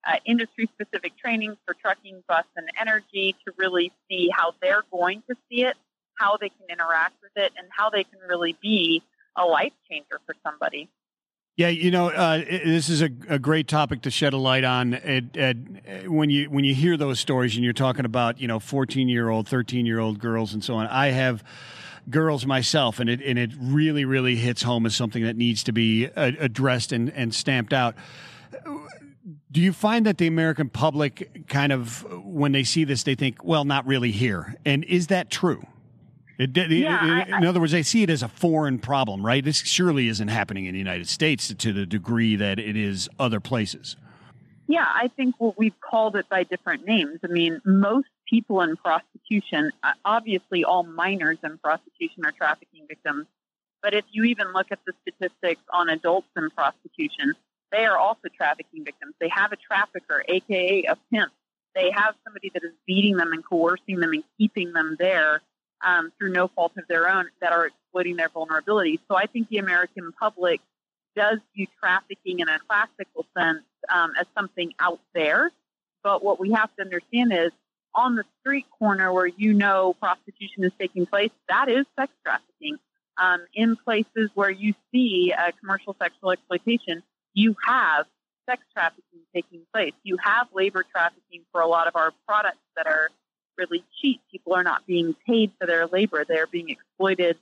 [0.05, 5.23] uh, industry specific trainings for trucking, bus, and energy to really see how they're going
[5.29, 5.75] to see it,
[6.15, 9.01] how they can interact with it, and how they can really be
[9.37, 10.89] a life changer for somebody.
[11.55, 14.95] Yeah, you know, uh, this is a, a, great topic to shed a light on.
[14.95, 18.59] It, it, when you when you hear those stories and you're talking about you know
[18.59, 21.43] 14 year old, 13 year old girls and so on, I have
[22.09, 25.71] girls myself, and it and it really really hits home as something that needs to
[25.71, 27.95] be uh, addressed and and stamped out.
[29.51, 33.43] Do you find that the American public kind of when they see this, they think,
[33.43, 35.65] well, not really here, and is that true?
[36.39, 39.45] It, it, yeah, it, in other words, they see it as a foreign problem, right?
[39.45, 43.39] This surely isn't happening in the United States to the degree that it is other
[43.39, 43.95] places.
[44.67, 47.19] Yeah, I think what we've called it by different names.
[47.23, 53.25] I mean, most people in prostitution, uh, obviously, all minors in prostitution are trafficking victims.
[53.81, 57.33] But if you even look at the statistics on adults in prostitution,
[57.71, 59.13] they are also trafficking victims.
[59.19, 61.31] They have a trafficker, aka a pimp.
[61.75, 65.41] They have somebody that is beating them and coercing them and keeping them there
[65.83, 68.99] um, through no fault of their own that are exploiting their vulnerability.
[69.09, 70.61] So I think the American public
[71.15, 75.51] does view trafficking in a classical sense um, as something out there.
[76.03, 77.51] But what we have to understand is
[77.95, 82.77] on the street corner where you know prostitution is taking place, that is sex trafficking.
[83.15, 87.03] Um, in places where you see uh, commercial sexual exploitation,
[87.35, 88.07] you have
[88.49, 89.93] sex trafficking taking place.
[90.03, 93.09] You have labor trafficking for a lot of our products that are
[93.57, 94.21] really cheap.
[94.31, 96.25] People are not being paid for their labor.
[96.27, 97.37] They're being exploited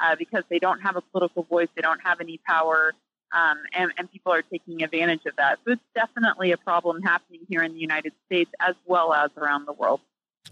[0.00, 2.92] uh, because they don't have a political voice, they don't have any power,
[3.32, 5.58] um, and, and people are taking advantage of that.
[5.64, 9.66] So it's definitely a problem happening here in the United States as well as around
[9.66, 10.00] the world.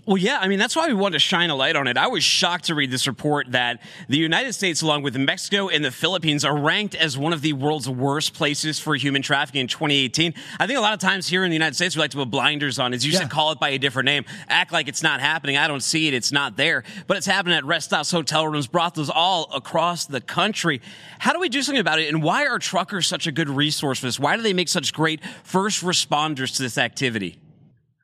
[0.06, 1.96] Well, yeah, I mean, that's why we wanted to shine a light on it.
[1.96, 5.82] I was shocked to read this report that the United States, along with Mexico and
[5.82, 9.66] the Philippines, are ranked as one of the world's worst places for human trafficking in
[9.66, 10.34] 2018.
[10.60, 12.30] I think a lot of times here in the United States, we like to put
[12.30, 12.92] blinders on.
[12.92, 13.20] As you yeah.
[13.20, 15.56] said, call it by a different name, act like it's not happening.
[15.56, 16.84] I don't see it, it's not there.
[17.06, 20.82] But it's happening at rest stops, hotel rooms, brothels, all across the country.
[21.18, 22.12] How do we do something about it?
[22.12, 24.20] And why are truckers such a good resource for this?
[24.20, 27.38] Why do they make such great first responders to this activity?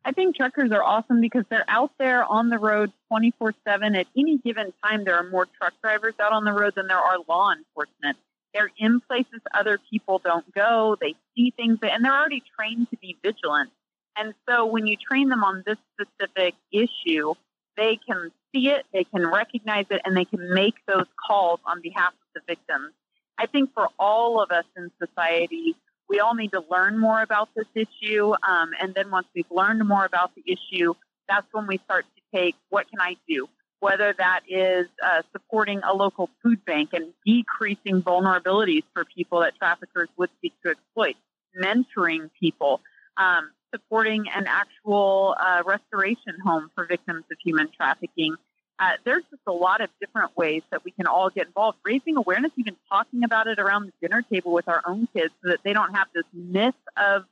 [0.05, 3.95] I think truckers are awesome because they're out there on the road 24 7.
[3.95, 6.99] At any given time, there are more truck drivers out on the road than there
[6.99, 8.17] are law enforcement.
[8.55, 10.97] They're in places other people don't go.
[11.01, 13.71] They see things, and they're already trained to be vigilant.
[14.17, 17.35] And so when you train them on this specific issue,
[17.77, 21.81] they can see it, they can recognize it, and they can make those calls on
[21.81, 22.93] behalf of the victims.
[23.39, 25.77] I think for all of us in society,
[26.11, 28.33] we all need to learn more about this issue.
[28.47, 30.93] Um, and then once we've learned more about the issue,
[31.29, 33.49] that's when we start to take what can I do?
[33.79, 39.57] Whether that is uh, supporting a local food bank and decreasing vulnerabilities for people that
[39.57, 41.15] traffickers would seek to exploit,
[41.63, 42.81] mentoring people,
[43.17, 48.35] um, supporting an actual uh, restoration home for victims of human trafficking,
[48.81, 51.77] uh, there's just a lot of different ways that we can all get involved.
[51.85, 55.51] Raising awareness, even talking about it around the dinner table with our own kids so
[55.51, 57.25] that they don't have this myth of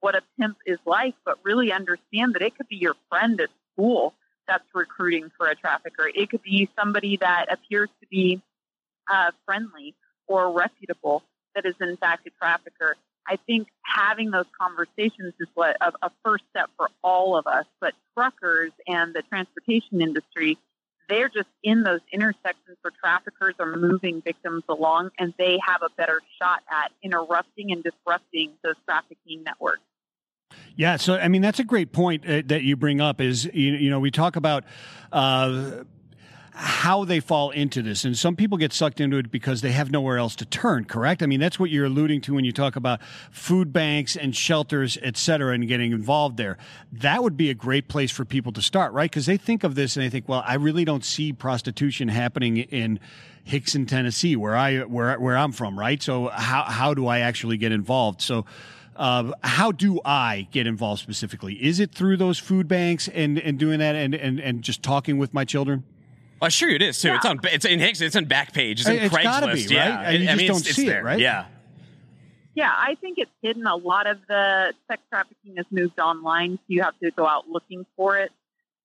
[0.00, 3.48] what a pimp is like, but really understand that it could be your friend at
[3.72, 4.14] school
[4.46, 6.08] that's recruiting for a trafficker.
[6.14, 8.40] It could be somebody that appears to be
[9.12, 9.94] uh, friendly
[10.28, 11.24] or reputable
[11.56, 12.96] that is in fact a trafficker.
[13.26, 17.66] I think having those conversations is what a, a first step for all of us.
[17.80, 20.58] But truckers and the transportation industry
[21.08, 25.90] they're just in those intersections where traffickers are moving victims along and they have a
[25.96, 29.82] better shot at interrupting and disrupting those trafficking networks.
[30.76, 33.20] Yeah, so I mean that's a great point uh, that you bring up.
[33.20, 34.64] Is you, you know we talk about
[35.10, 35.84] uh,
[36.54, 38.04] how they fall into this.
[38.04, 41.22] And some people get sucked into it because they have nowhere else to turn, correct?
[41.22, 44.98] I mean, that's what you're alluding to when you talk about food banks and shelters,
[45.02, 46.58] et cetera, and getting involved there.
[46.92, 49.10] That would be a great place for people to start, right?
[49.10, 52.58] Because they think of this and they think, well, I really don't see prostitution happening
[52.58, 53.00] in
[53.46, 56.00] Hixson, Tennessee, where I where where I'm from, right?
[56.02, 58.20] So how how do I actually get involved?
[58.20, 58.44] So
[58.94, 61.54] uh, how do I get involved specifically?
[61.54, 65.18] Is it through those food banks and, and doing that and, and, and just talking
[65.18, 65.84] with my children?
[66.42, 67.08] Well, sure it is too.
[67.08, 67.16] Yeah.
[67.18, 67.40] It's on.
[67.44, 68.00] It's in Hicks.
[68.00, 68.80] It's in Backpage.
[68.80, 69.68] It's in it's Craigslist.
[69.68, 69.86] Be, right?
[69.86, 71.20] Yeah, you I just mean, don't it's, see it's it, right?
[71.20, 71.46] Yeah.
[72.56, 73.64] Yeah, I think it's hidden.
[73.64, 77.48] A lot of the sex trafficking has moved online, so you have to go out
[77.48, 78.32] looking for it.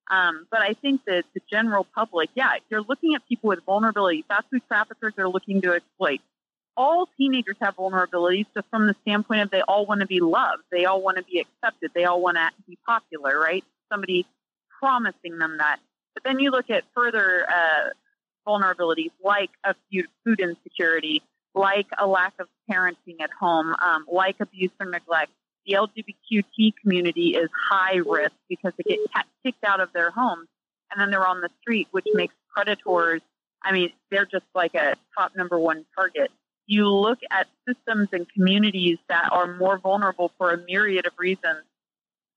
[0.09, 4.23] Um, but I think that the general public, yeah, you're looking at people with vulnerabilities.
[4.27, 6.21] Fast food traffickers are looking to exploit.
[6.77, 10.63] all teenagers have vulnerabilities just from the standpoint of they all want to be loved,
[10.71, 13.63] they all want to be accepted, they all want to be popular, right?
[13.91, 14.25] Somebody
[14.79, 15.79] promising them that.
[16.17, 17.89] But then you look at further uh,
[18.47, 19.75] vulnerabilities like a
[20.25, 21.21] food insecurity,
[21.53, 25.31] like a lack of parenting at home, um, like abuse or neglect.
[25.67, 30.47] The LGBTQ community is high risk because they get kicked out of their homes
[30.91, 33.21] and then they're on the street, which makes predators.
[33.61, 36.31] I mean, they're just like a top number one target.
[36.65, 41.63] You look at systems and communities that are more vulnerable for a myriad of reasons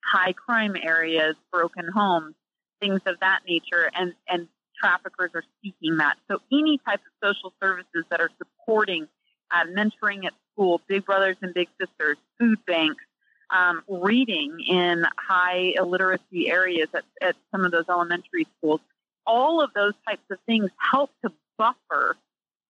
[0.05, 2.35] high crime areas, broken homes,
[2.81, 4.49] things of that nature, and, and
[4.81, 6.17] traffickers are seeking that.
[6.31, 9.07] So any type of social services that are supporting
[9.51, 13.05] uh, mentoring at school, big brothers and big sisters, food banks,
[13.51, 18.81] um, reading in high illiteracy areas at, at some of those elementary schools,
[19.27, 22.17] all of those types of things help to buffer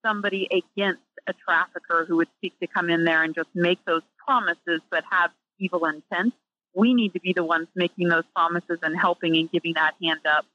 [0.04, 4.02] somebody against a trafficker who would seek to come in there and just make those
[4.26, 6.32] promises but have evil intent.
[6.74, 10.20] We need to be the ones making those promises and helping and giving that hand
[10.26, 10.46] up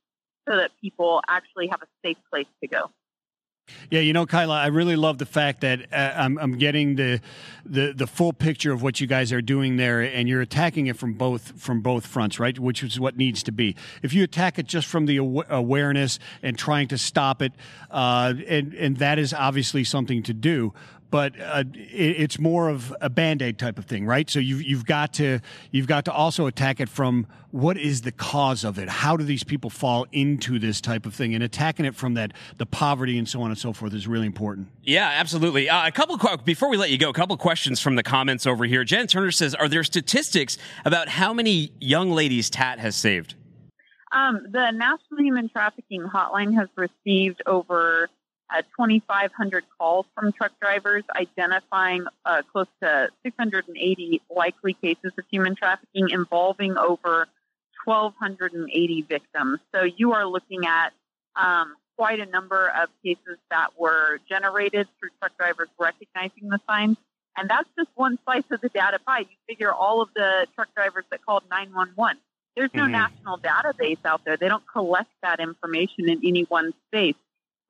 [0.47, 2.91] so that people actually have a safe place to go.
[3.89, 7.19] Yeah, you know, Kylla, I really love the fact that uh, I'm, I'm getting the,
[7.65, 10.97] the the full picture of what you guys are doing there, and you're attacking it
[10.97, 12.58] from both from both fronts, right?
[12.60, 13.75] Which is what needs to be.
[14.04, 17.54] If you attack it just from the aw- awareness and trying to stop it,
[17.89, 20.73] uh, and and that is obviously something to do
[21.12, 24.30] but uh, it, it's more of a band-aid type of thing right?
[24.30, 25.39] So you've, you've got to
[25.72, 28.89] you've got to also attack it from what is the cause of it?
[28.89, 31.34] How do these people fall into this type of thing?
[31.34, 34.26] And attacking it from that the poverty and so on and so forth is really
[34.26, 34.68] important.
[34.84, 35.70] Yeah absolutely.
[35.70, 38.46] Uh, a couple of, before we let you go a couple questions from the comments
[38.46, 38.84] over here.
[38.84, 43.36] Jen turner says are there statistics about how many young ladies TAT has saved?
[44.12, 48.10] Um, the national human trafficking hotline has received over
[48.49, 55.55] uh, 2,500 calls from truck drivers identifying uh, close to 680 likely cases of human
[55.55, 57.27] trafficking involving over
[57.86, 59.60] 1,280 victims.
[59.73, 60.93] So you are looking at
[61.36, 66.97] um, quite a number of cases that were generated through truck drivers recognizing the signs.
[67.38, 69.19] And that's just one slice of the data pie.
[69.19, 72.17] You figure all of the truck drivers that called 911.
[72.55, 72.91] There's no mm-hmm.
[72.93, 74.38] national database out there.
[74.38, 77.15] They don't collect that information in any one space.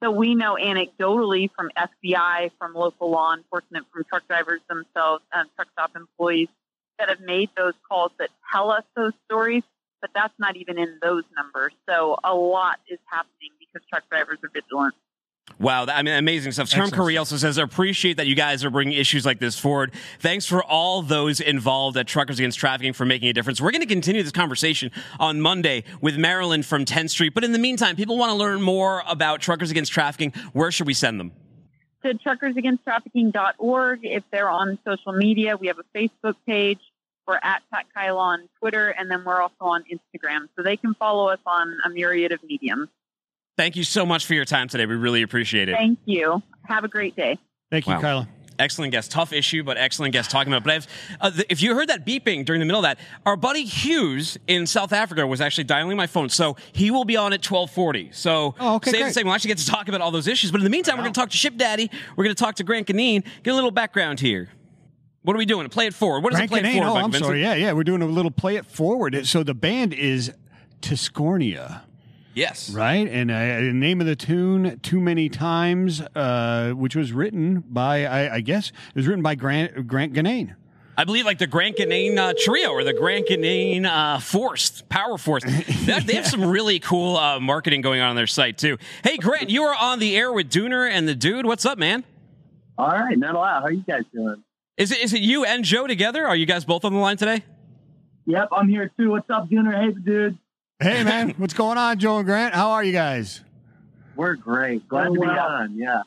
[0.05, 5.49] So we know anecdotally from FBI, from local law enforcement, from truck drivers themselves, and
[5.55, 6.47] truck stop employees
[6.99, 9.63] that have made those calls that tell us those stories,
[10.01, 11.73] but that's not even in those numbers.
[11.89, 14.93] So a lot is happening because truck drivers are vigilant.
[15.57, 16.69] Wow, I mean, amazing stuff.
[16.69, 19.93] Term Curry also says, I appreciate that you guys are bringing issues like this forward.
[20.19, 23.61] Thanks for all those involved at Truckers Against Trafficking for making a difference.
[23.61, 27.33] We're going to continue this conversation on Monday with Marilyn from 10th Street.
[27.33, 30.33] But in the meantime, people want to learn more about Truckers Against Trafficking.
[30.51, 31.31] Where should we send them?
[32.03, 33.99] To truckersagainsttrafficking.org.
[34.03, 36.79] If they're on social media, we have a Facebook page.
[37.27, 40.49] We're at Pat Kylla on Twitter, and then we're also on Instagram.
[40.55, 42.89] So they can follow us on a myriad of mediums.
[43.57, 44.85] Thank you so much for your time today.
[44.85, 45.75] We really appreciate it.
[45.75, 46.41] Thank you.
[46.63, 47.37] Have a great day.
[47.71, 48.01] Thank you, wow.
[48.01, 48.27] Kylla.
[48.57, 49.11] Excellent guest.
[49.11, 50.63] Tough issue, but excellent guest talking about it.
[50.63, 50.87] But I've,
[51.19, 54.37] uh, the, if you heard that beeping during the middle of that, our buddy Hughes
[54.47, 56.29] in South Africa was actually dialing my phone.
[56.29, 58.11] So he will be on at 1240.
[58.13, 59.07] So oh, okay, say great.
[59.07, 59.25] the same.
[59.25, 60.51] We'll actually get to talk about all those issues.
[60.51, 60.99] But in the meantime, wow.
[60.99, 61.89] we're going to talk to Ship Daddy.
[62.15, 63.25] We're going to talk to Grant Guinane.
[63.43, 64.49] Get a little background here.
[65.23, 65.67] What are we doing?
[65.69, 66.23] Play it forward.
[66.23, 66.99] What is Grant it play Guinane, it forward?
[66.99, 67.25] Oh, I'm Vincent?
[67.25, 67.41] sorry.
[67.41, 67.73] Yeah, yeah.
[67.73, 69.25] We're doing a little play it forward.
[69.27, 70.31] So the band is
[70.81, 71.81] Tiscornia.
[72.35, 72.69] Yes.
[72.69, 73.07] Right?
[73.07, 78.05] And uh, the name of the tune, Too Many Times, uh, which was written by,
[78.05, 80.55] I, I, guess, it was written by Grant, Grant Guinane.
[80.97, 85.17] I believe like the Grant Guinane uh, trio or the Grant Guinane uh, Force, Power
[85.17, 85.43] Force.
[85.43, 88.77] They, they have some really cool uh, marketing going on on their site too.
[89.03, 91.45] Hey, Grant, you are on the air with Dooner and the Dude.
[91.45, 92.03] What's up, man?
[92.77, 93.61] All right, not a lot.
[93.61, 94.43] How are you guys doing?
[94.77, 96.25] Is it is it you and Joe together?
[96.25, 97.43] Are you guys both on the line today?
[98.25, 99.11] Yep, I'm here too.
[99.11, 99.73] What's up, Dooner?
[99.73, 100.37] Hey, the Dude.
[100.81, 102.53] Hey, man, what's going on, Joe and Grant?
[102.53, 103.39] How are you guys?
[104.17, 104.89] We're great.
[104.89, 105.47] Glad oh, to be wow.
[105.47, 105.77] on.
[105.77, 106.01] Yeah.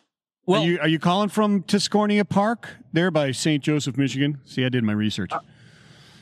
[0.44, 3.64] Well, are you, are you calling from Tiscornia Park, there by St.
[3.64, 4.40] Joseph, Michigan?
[4.44, 5.32] See, I did my research.
[5.32, 5.40] Uh,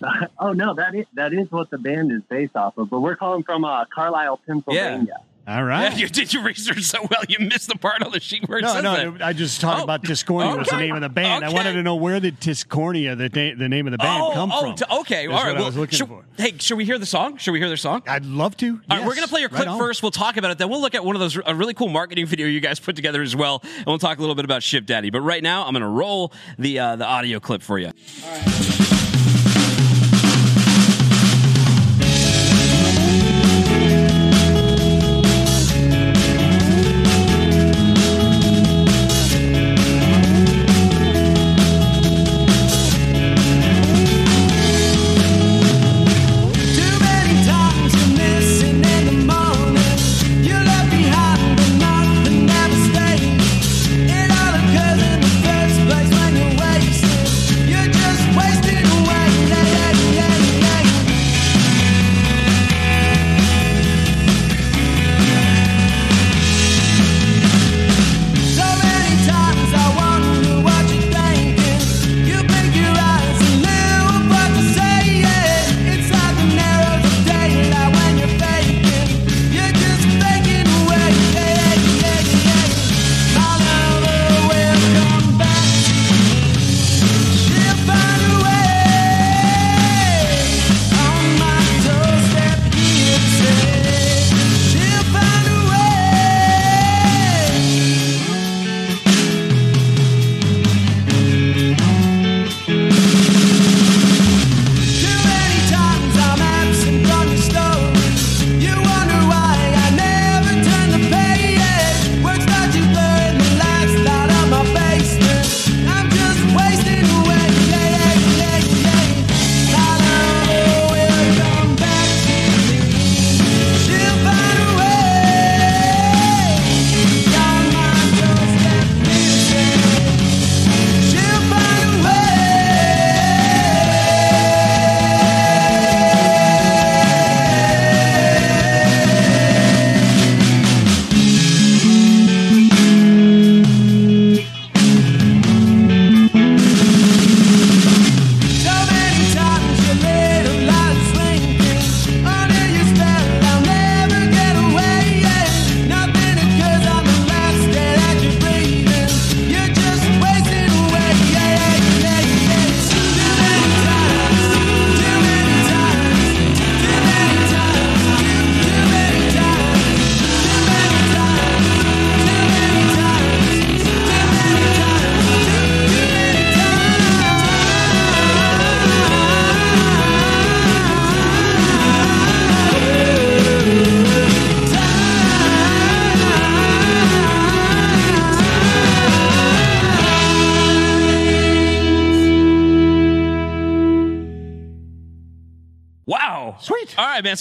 [0.38, 2.88] oh no, that is that is what the band is based off of.
[2.88, 5.06] But we're calling from uh, Carlisle, Pennsylvania.
[5.08, 5.24] Yeah.
[5.48, 5.92] All right.
[5.92, 7.22] Yeah, you did your research so well.
[7.28, 9.22] You missed the part on the sheet where it no, says no, that.
[9.22, 10.58] I just talked oh, about Tiscornia okay.
[10.58, 11.44] was the name of the band.
[11.44, 11.52] Okay.
[11.52, 14.32] I wanted to know where did Tiscornia, the, na- the name of the band, oh,
[14.32, 14.74] come oh, from.
[14.74, 15.56] T- okay, all right.
[15.56, 17.36] Well, should, hey, should we hear the song?
[17.36, 18.02] Should we hear their song?
[18.08, 18.66] I'd love to.
[18.66, 18.82] All yes.
[18.90, 20.02] right, we're going to play your clip right first.
[20.02, 20.58] We'll talk about it.
[20.58, 22.96] Then we'll look at one of those a really cool marketing video you guys put
[22.96, 25.10] together as well, and we'll talk a little bit about Ship Daddy.
[25.10, 27.92] But right now, I'm going to roll the uh, the audio clip for you.
[28.24, 29.02] All right.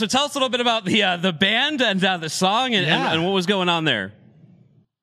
[0.01, 0.09] Man.
[0.09, 2.73] So tell us a little bit about the uh, the band and uh, the song
[2.75, 3.05] and, Yeah.
[3.07, 4.13] and, and what was going on there.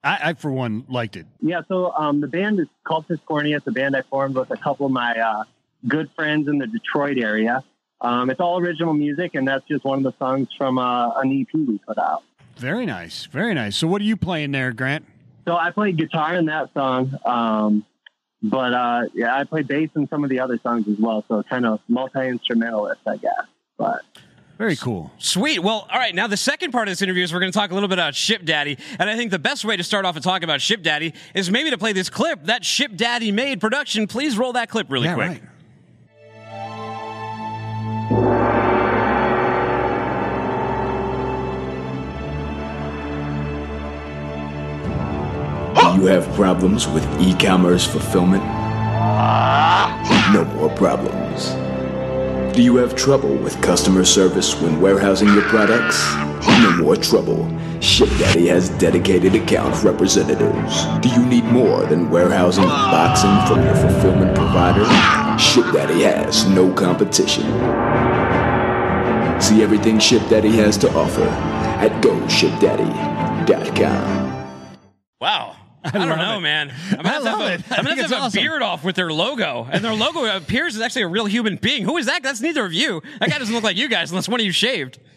[0.05, 1.27] I, I for one liked it.
[1.41, 3.57] Yeah, so um, the band is called Tiscornia.
[3.57, 5.45] It's a band I formed with a couple of my uh,
[5.87, 7.63] good friends in the Detroit area.
[8.01, 11.41] Um, it's all original music, and that's just one of the songs from uh, an
[11.41, 12.25] EP we put out.
[12.57, 13.77] Very nice, very nice.
[13.77, 15.07] So what are you playing there, Grant?
[15.47, 17.85] So I played guitar in that song, um,
[18.43, 21.25] but uh, yeah, I play bass in some of the other songs as well.
[21.29, 23.47] So kind of multi instrumentalist, I guess.
[23.79, 24.03] But
[24.63, 25.11] Very cool.
[25.19, 25.59] Sweet.
[25.59, 26.15] Well, all right.
[26.15, 27.99] Now, the second part of this interview is we're going to talk a little bit
[27.99, 28.79] about Ship Daddy.
[29.01, 31.51] And I think the best way to start off and talk about Ship Daddy is
[31.51, 34.07] maybe to play this clip that Ship Daddy made production.
[34.07, 35.29] Please roll that clip really Yeah, quick.
[35.31, 35.43] right.
[45.75, 48.43] Do you have problems with e-commerce fulfillment?
[50.33, 51.51] No more problems.
[52.53, 56.05] Do you have trouble with customer service when warehousing your products?
[56.61, 57.47] No more trouble.
[57.81, 60.85] ShipDaddy has dedicated account representatives.
[61.01, 64.85] Do you need more than warehousing and boxing from your fulfillment provider?
[65.41, 67.45] ShipDaddy has no competition.
[69.41, 74.59] See everything ShipDaddy has to offer at GoShipDaddy.com.
[75.23, 75.57] Wow.
[75.95, 76.41] I, don't know, it.
[76.43, 76.73] man.
[76.91, 77.61] I'm gonna I have love it.
[77.71, 78.39] a, I I'm gonna have, have awesome.
[78.39, 81.57] a beard off with their logo, and their logo appears as actually a real human
[81.57, 81.83] being.
[81.85, 82.23] Who is that?
[82.23, 83.03] That's neither of you.
[83.21, 84.99] That guy doesn't look like you guys unless one of you shaved.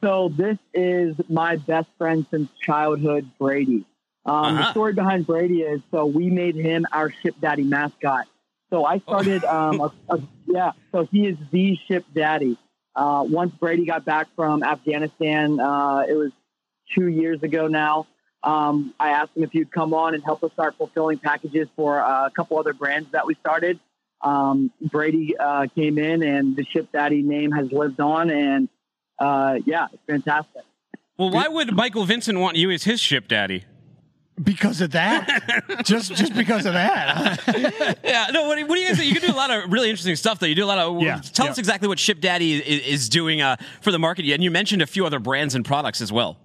[0.00, 3.84] So this is my best friend since childhood, Brady.
[4.24, 4.70] Um, The Uh-huh.
[4.70, 8.26] story behind Brady is so we made him our Ship Daddy mascot.
[8.70, 10.72] So I started, um, a, a, yeah.
[10.92, 12.56] So he is the Ship Daddy.
[12.94, 16.30] Uh, once Brady got back from Afghanistan, uh, it was
[16.94, 18.06] two years ago now.
[18.42, 22.00] Um, I asked him if he'd come on and help us start fulfilling packages for
[22.00, 23.80] uh, a couple other brands that we started.
[24.20, 28.68] Um, Brady uh, came in, and the Ship Daddy name has lived on, and
[29.18, 30.62] uh, yeah, it's fantastic.
[31.16, 33.64] Well, why would Michael Vincent want you as his Ship Daddy?
[34.40, 35.64] Because of that?
[35.84, 37.98] just just because of that?
[38.04, 38.46] yeah, no.
[38.46, 38.98] What, do- what do you guys?
[38.98, 39.12] think?
[39.12, 40.46] You can do a lot of really interesting stuff, though.
[40.46, 41.02] You do a lot of.
[41.02, 41.52] Yeah, tell yeah.
[41.52, 44.80] us exactly what Ship Daddy is, is doing uh, for the market, and you mentioned
[44.80, 46.38] a few other brands and products as well.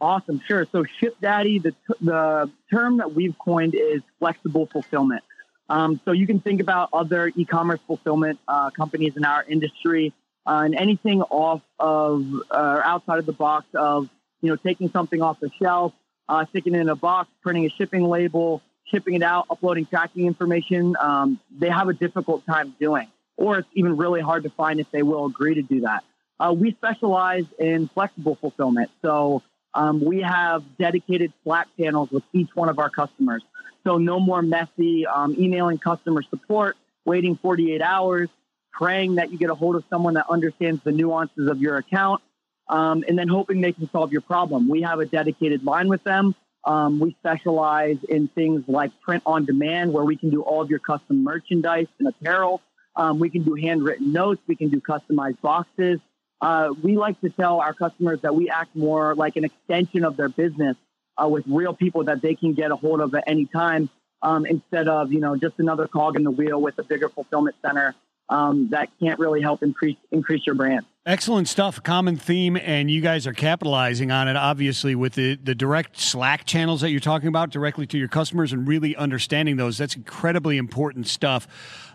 [0.00, 0.66] Awesome, sure.
[0.72, 5.22] So Ship Daddy, the the term that we've coined is flexible fulfillment.
[5.68, 10.12] Um, so you can think about other e-commerce fulfillment uh, companies in our industry
[10.46, 14.08] uh, and anything off of uh, outside of the box of
[14.40, 15.92] you know taking something off the shelf,
[16.28, 20.26] uh, sticking it in a box, printing a shipping label, shipping it out, uploading tracking
[20.26, 20.96] information.
[20.98, 24.90] Um, they have a difficult time doing, or it's even really hard to find if
[24.92, 26.04] they will agree to do that.
[26.40, 28.90] Uh, we specialize in flexible fulfillment.
[29.02, 29.42] So
[29.74, 33.42] um, we have dedicated Slack channels with each one of our customers.
[33.84, 38.28] So no more messy um, emailing customer support, waiting 48 hours,
[38.72, 42.22] praying that you get a hold of someone that understands the nuances of your account,
[42.68, 44.68] um, and then hoping they can solve your problem.
[44.68, 46.34] We have a dedicated line with them.
[46.64, 50.68] Um, we specialize in things like print on demand, where we can do all of
[50.68, 52.60] your custom merchandise and apparel.
[52.96, 54.42] Um, we can do handwritten notes.
[54.46, 56.00] We can do customized boxes.
[56.40, 60.16] Uh, we like to tell our customers that we act more like an extension of
[60.16, 60.76] their business
[61.22, 63.90] uh, with real people that they can get a hold of at any time
[64.22, 67.56] um, instead of, you know, just another cog in the wheel with a bigger fulfillment
[67.62, 67.94] center
[68.30, 70.86] um, that can't really help increase increase your brand.
[71.04, 71.82] Excellent stuff.
[71.82, 76.44] Common theme, and you guys are capitalizing on it, obviously, with the, the direct Slack
[76.44, 79.78] channels that you're talking about directly to your customers and really understanding those.
[79.78, 81.48] That's incredibly important stuff.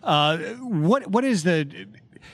[0.04, 1.88] Uh, what What is the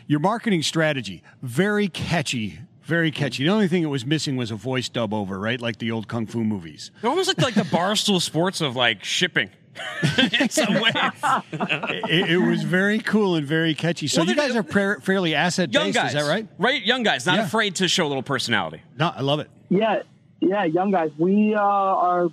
[0.07, 1.23] your marketing strategy?
[1.41, 2.59] Very catchy.
[2.83, 3.43] Very catchy.
[3.43, 5.61] The only thing it was missing was a voice dub over, right?
[5.61, 6.91] Like the old kung fu movies.
[7.01, 9.49] They're almost looked like the barstool sports of like shipping.
[10.41, 10.93] in some ways.
[11.53, 14.07] it, it was very cool and very catchy.
[14.07, 16.45] So Well, you guys are pra- fairly asset Young based, guys, is that right?
[16.57, 17.45] Right, young guys, not Yeah.
[17.45, 18.81] afraid to show a little personality.
[18.99, 19.49] No, I love it.
[19.69, 20.01] Yeah,
[20.41, 21.11] yeah, young guys.
[21.17, 22.27] We uh, are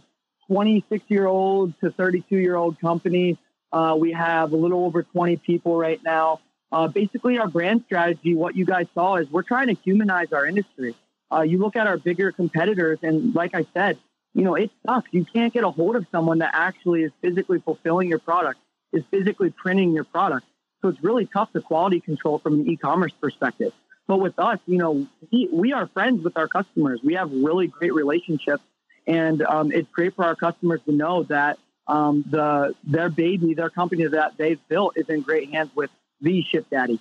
[0.49, 3.39] 26 year old to 32 year old company.
[3.73, 6.41] Uh, we have a little over 20 people right now.
[6.71, 10.47] Uh, basically, our brand strategy, what you guys saw, is we're trying to humanize our
[10.47, 10.95] industry.
[11.33, 13.99] Uh, you look at our bigger competitors, and like I said,
[14.35, 15.09] you know, it sucks.
[15.12, 18.61] You can't get a hold of someone that actually is physically fulfilling your product,
[18.93, 20.47] is physically printing your product.
[20.83, 23.73] So it's really tough to quality control from an e-commerce perspective.
[24.07, 27.01] But with us, you know, we, we are friends with our customers.
[27.03, 28.62] We have really great relationships,
[29.07, 33.71] and um, it's great for our customers to know that um, the their baby, their
[33.71, 35.91] company that they've built, is in great hands with
[36.21, 37.01] the Ship Daddy.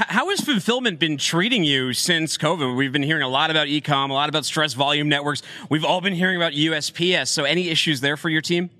[0.00, 2.76] How has fulfillment been treating you since COVID?
[2.76, 5.42] We've been hearing a lot about ecom, a lot about stress volume networks.
[5.68, 7.28] We've all been hearing about USPS.
[7.28, 8.70] So, any issues there for your team?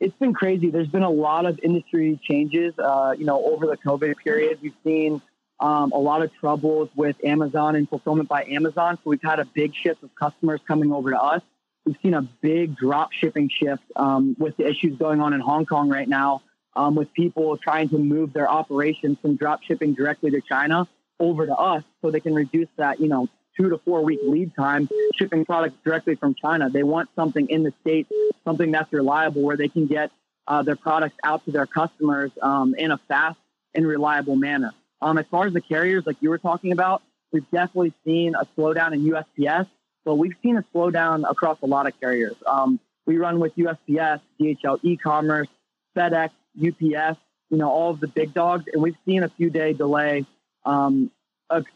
[0.00, 0.70] it's been crazy.
[0.70, 2.74] There's been a lot of industry changes.
[2.78, 5.22] Uh, you know, over the COVID period, we've seen
[5.60, 8.96] um, a lot of troubles with Amazon and fulfillment by Amazon.
[8.96, 11.42] So we've had a big shift of customers coming over to us.
[11.86, 15.66] We've seen a big drop shipping shift um, with the issues going on in Hong
[15.66, 16.42] Kong right now,
[16.76, 20.86] um, with people trying to move their operations from drop shipping directly to China
[21.18, 24.54] over to us, so they can reduce that, you know, two to four week lead
[24.54, 26.68] time shipping products directly from China.
[26.68, 28.10] They want something in the states,
[28.44, 30.10] something that's reliable, where they can get
[30.46, 33.38] uh, their products out to their customers um, in a fast
[33.74, 34.72] and reliable manner.
[35.00, 37.02] Um, as far as the carriers, like you were talking about,
[37.32, 39.66] we've definitely seen a slowdown in USPS,
[40.04, 42.36] but we've seen a slowdown across a lot of carriers.
[42.46, 45.48] Um, we run with USPS, DHL e-commerce,
[45.96, 47.18] FedEx, UPS,
[47.50, 50.24] you know, all of the big dogs, and we've seen a few day delay
[50.64, 51.10] um,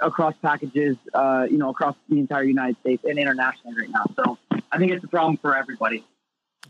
[0.00, 4.04] across packages, uh, you know, across the entire United States and internationally right now.
[4.16, 4.38] So
[4.72, 6.04] I think it's a problem for everybody.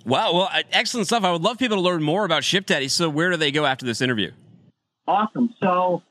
[0.05, 1.25] Wow, well, excellent stuff.
[1.25, 2.89] I would love people to learn more about Ship Daddy.
[2.89, 4.33] So, where do they go after this interview?
[5.07, 5.55] Awesome.
[5.63, 6.03] So,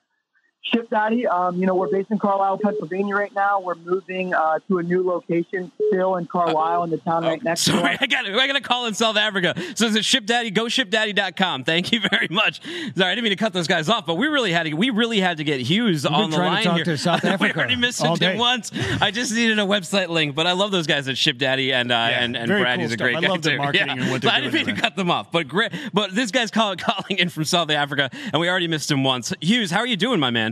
[0.62, 3.60] Ship Daddy, um, you know, we're based in Carlisle, Pennsylvania right now.
[3.60, 7.64] We're moving uh, to a new location still in Carlisle in the town right next
[7.64, 7.98] to Sorry, us.
[8.02, 9.56] I got I got to call in South Africa.
[9.76, 10.52] So it's a Ship Daddy.
[10.52, 11.64] Go shipdaddy.com.
[11.64, 12.62] Thank you very much.
[12.96, 14.92] Sorry, I didn't mean to cut those guys off, but we really had to we
[14.92, 16.86] really had to get Hughes We've been on the trying line to talk here.
[16.86, 18.38] to South we already missed all it day.
[18.38, 18.72] once.
[19.02, 21.92] I just needed a website link, but I love those guys at Ship Daddy and
[21.92, 22.76] uh, and and very Brad.
[22.76, 23.06] cool He's a stuff.
[23.06, 23.62] great I guy love their too.
[23.64, 23.94] marketing Yeah.
[24.04, 25.72] and what So they're I didn't mean to cut them off, but great.
[25.94, 29.34] But this guy's call, calling in from South Africa, and we already missed him once.
[29.42, 30.49] Hughes, how are you doing, my man?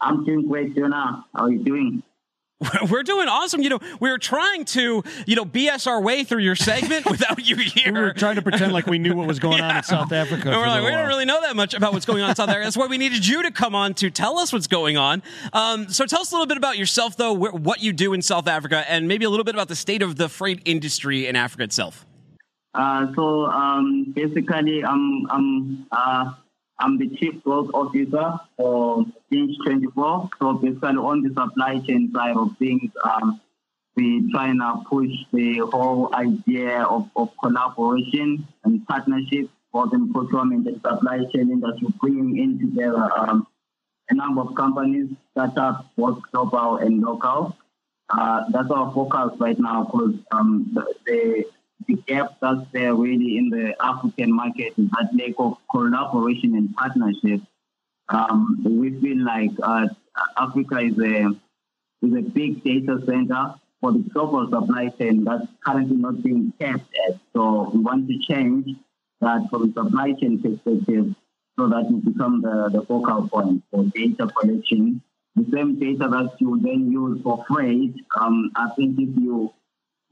[0.00, 1.24] I'm doing great, Jonah.
[1.34, 2.02] How are you doing?
[2.90, 3.62] We're doing awesome.
[3.62, 7.46] You know, we were trying to, you know, BS our way through your segment without
[7.46, 7.92] you here.
[7.92, 10.50] We were trying to pretend like we knew what was going on in South Africa.
[10.50, 12.36] And we're like, we little don't really know that much about what's going on in
[12.36, 12.64] South Africa.
[12.64, 15.22] That's why we needed you to come on to tell us what's going on.
[15.54, 18.20] Um, so tell us a little bit about yourself, though, wh- what you do in
[18.20, 21.36] South Africa, and maybe a little bit about the state of the freight industry in
[21.36, 22.04] Africa itself.
[22.74, 26.32] Uh, so um, basically, I'm I'm uh,
[26.80, 30.30] I'm the chief growth officer for Clinch24.
[30.38, 33.40] So basically, on the supply chain side of things, um,
[33.96, 40.10] we try and uh, push the whole idea of, of collaboration and partnership for the
[40.12, 43.46] procurement and supply chain industry, bringing in together um,
[44.08, 47.56] a number of companies, startups, both global and local.
[48.08, 51.44] Uh, that's our focus right now because um, the, the
[51.90, 56.74] the gap that's there really in the African market is that lack of collaboration and
[56.74, 57.40] partnership.
[58.08, 59.88] Um, we feel like uh,
[60.36, 61.30] Africa is a
[62.02, 66.90] is a big data center for the global supply chain that's currently not being tapped
[67.08, 67.18] at.
[67.34, 68.76] So we want to change
[69.20, 71.14] that from supply chain perspective
[71.58, 75.02] so that we become the, the focal point for data collection.
[75.36, 79.52] The same data that you then use for freight, um, I think if you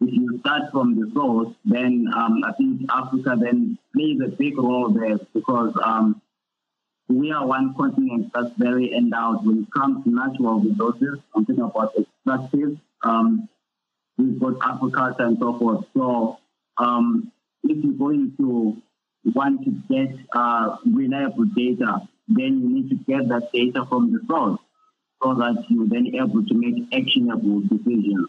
[0.00, 4.56] if you start from the source, then um, I think Africa then plays a big
[4.56, 6.22] role there because um,
[7.08, 11.18] we are one continent that's very endowed when it comes to natural resources.
[11.34, 12.78] I'm thinking about extractive.
[13.02, 13.48] Um,
[14.16, 15.86] we've got agriculture and so forth.
[15.94, 16.38] So
[16.76, 17.32] um,
[17.64, 18.80] if you're going to
[19.34, 24.20] want to get uh, reliable data, then you need to get that data from the
[24.28, 24.60] source
[25.22, 28.28] so that you're then able to make actionable decisions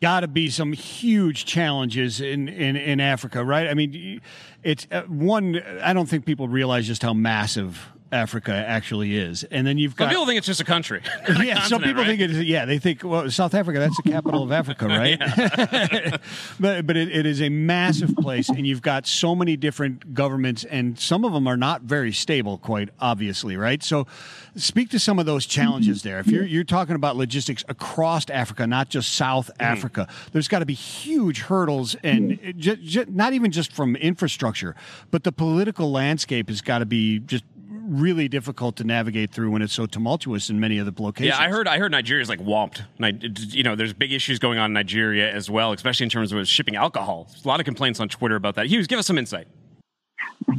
[0.00, 3.68] got to be some huge challenges in, in, in Africa, right?
[3.68, 4.20] I mean,
[4.62, 5.62] it's uh, one.
[5.82, 10.06] I don't think people realize just how massive Africa actually is, and then you've Some
[10.06, 11.02] got people think it's just a country.
[11.28, 12.08] a yeah, some people right?
[12.08, 12.42] think it is.
[12.44, 15.18] Yeah, they think well, South Africa that's the capital of Africa, right?
[16.60, 20.64] but but it, it is a massive place, and you've got so many different governments,
[20.64, 23.82] and some of them are not very stable, quite obviously, right?
[23.82, 24.06] So,
[24.56, 26.18] speak to some of those challenges there.
[26.18, 29.64] If you're you're talking about logistics across Africa, not just South mm.
[29.64, 34.74] Africa, there's got to be huge hurdles, and ju- ju- not even just from infrastructure,
[35.10, 37.44] but the political landscape has got to be just
[37.88, 41.36] really difficult to navigate through when it's so tumultuous in many of the locations.
[41.36, 41.66] Yeah, I heard.
[41.66, 42.82] I heard Nigeria's like whomped.
[43.54, 46.46] You know, there's big issues going on in Nigeria as well, especially in terms of
[46.46, 47.26] shipping alcohol.
[47.30, 48.66] There's a lot of complaints on Twitter about that.
[48.66, 49.48] Hughes, give us some insight.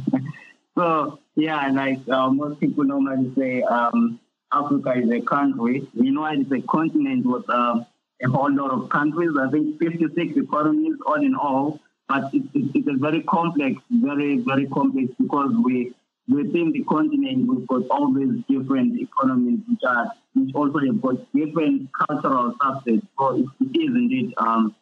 [0.76, 4.18] So yeah, and like uh, most people normally say, um,
[4.50, 5.86] Africa is a country.
[5.92, 7.84] You know, it's a continent with uh,
[8.22, 9.30] a whole lot of countries.
[9.38, 11.80] I think 56 economies all in all.
[12.08, 15.92] But it, it, it's a very complex, very very complex because we
[16.30, 21.16] within the continent we've got all these different economies which are which also have got
[21.32, 23.06] different cultural subsets.
[23.18, 24.34] So it, it is indeed.
[24.36, 24.74] Um,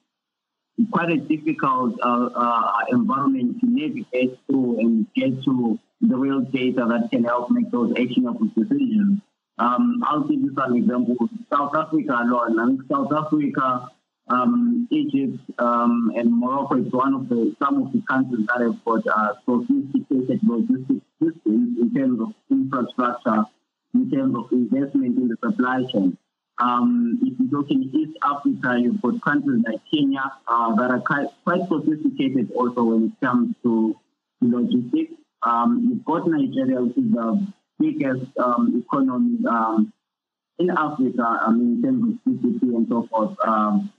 [0.93, 6.87] quite a difficult uh, uh, environment to navigate through and get to the real data
[6.89, 9.21] that can help make those actionable decisions.
[9.59, 11.31] Um, I'll give you some examples.
[11.53, 13.89] South Africa alone, I think South Africa,
[14.29, 18.85] um, Egypt, um, and Morocco is one of the some of the countries that have
[18.85, 23.45] got uh, sophisticated logistics systems in terms of infrastructure,
[23.95, 26.17] in terms of investment in the supply chain.
[26.61, 31.01] Um, if you look in East Africa, you've got countries like Kenya uh, that are
[31.01, 33.97] quite, quite sophisticated also when it comes to
[34.41, 35.13] logistics.
[35.43, 37.47] Um, you've got Nigeria, which is the
[37.79, 39.93] biggest um, economy um,
[40.59, 43.37] in Africa, I mean, in terms of GDP and so forth.
[43.47, 43.93] Um,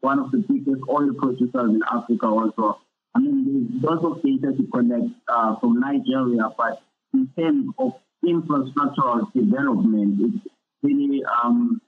[0.00, 2.80] one of the biggest oil producers in Africa also.
[3.16, 6.82] I mean, there's lots of data to collect uh, from Nigeria, but
[7.14, 11.80] in terms of infrastructural development, it's really um,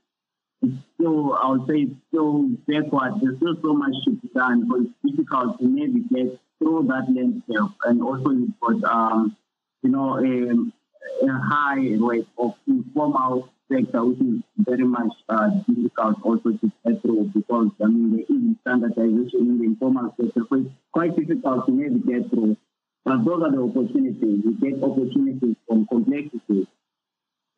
[0.63, 3.21] it's still, I would say, it's still backward.
[3.21, 7.77] There's still so much to be done, but it's difficult to navigate through that landscape.
[7.85, 9.37] And also, you've got, um,
[9.83, 16.51] you know, a, a high rate of informal which is very much uh, difficult also
[16.53, 20.71] to get through because, I mean, there is standardization in the informal sector, so it's
[20.93, 22.57] quite difficult to navigate through.
[23.05, 24.43] But those are the opportunities.
[24.45, 26.67] We get opportunities from complexity.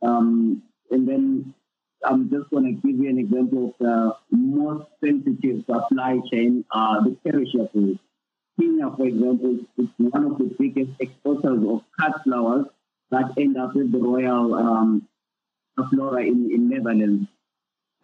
[0.03, 1.55] Um, and then
[2.05, 7.03] I'm just going to give you an example of the most sensitive supply chain, uh,
[7.03, 7.99] the perishables.
[8.59, 12.67] Kenya, for example, is one of the biggest exporters of cut flowers
[13.11, 15.09] that end up with the royal um,
[15.91, 17.27] flora in, in Netherlands.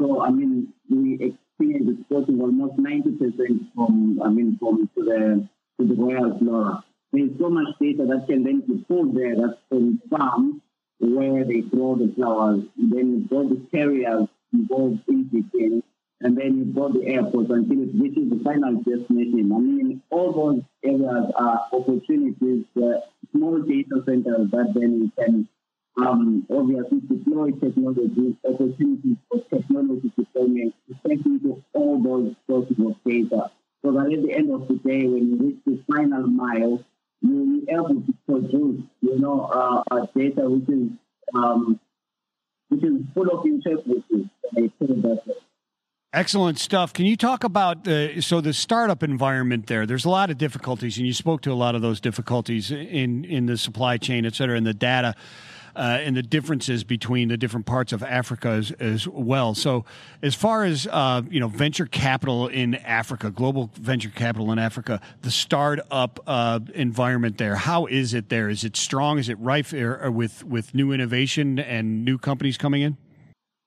[0.01, 5.49] So, I mean, we experience exporting almost 90% from, I mean, from to the,
[5.81, 6.85] to the royal flora.
[7.12, 10.61] There's so much data that can then be pulled there that's from farms
[10.99, 12.64] where they grow the flowers.
[12.77, 15.83] Then got the carriers involved in between,
[16.21, 19.53] and then you've got the airports until it reaches the final destination.
[19.55, 23.01] I mean, all those areas are opportunities, uh,
[23.33, 25.49] small data centers that then we can
[25.99, 30.74] um, obviously deploy technology, opportunities for technology deployment
[31.05, 33.51] to into all those sources of data.
[33.82, 36.84] So that at the end of the day, when you reach the final mile,
[37.22, 40.90] you'll be able to produce, you know, uh, uh, data which is
[41.34, 41.80] um,
[42.68, 44.30] which is full of integrity.
[46.12, 46.92] Excellent stuff.
[46.92, 49.86] Can you talk about the so the startup environment there?
[49.86, 53.24] There's a lot of difficulties, and you spoke to a lot of those difficulties in
[53.24, 55.14] in the supply chain, et cetera, and the data
[55.77, 59.55] uh, and the differences between the different parts of Africa as, as well.
[59.55, 59.85] So,
[60.22, 65.01] as far as uh, you know, venture capital in Africa, global venture capital in Africa,
[65.22, 68.49] the startup uh, environment there, how is it there?
[68.49, 69.18] Is it strong?
[69.18, 72.97] Is it rife with with new innovation and new companies coming in?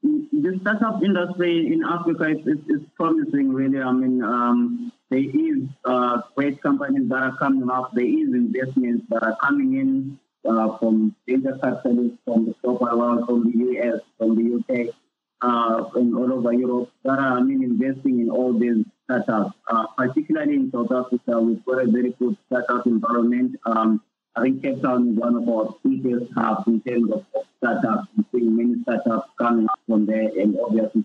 [0.01, 3.80] The startup industry in Africa is, is, is promising, really.
[3.80, 7.91] I mean, um, there is uh, great companies that are coming up.
[7.93, 13.26] There is investments that are coming in uh, from venture capitalists from the global world,
[13.26, 14.94] from the US, from the UK,
[15.42, 19.56] uh, and all over Europe that are I mean, investing in all these startups.
[19.68, 23.60] Uh, particularly in South Africa, we've got a very good startup environment.
[23.66, 24.02] Um,
[24.36, 27.26] I think Cape Town is one of our biggest hubs in terms of,
[27.58, 28.08] startups.
[28.16, 31.04] We're seeing many startups coming up from there, and obviously,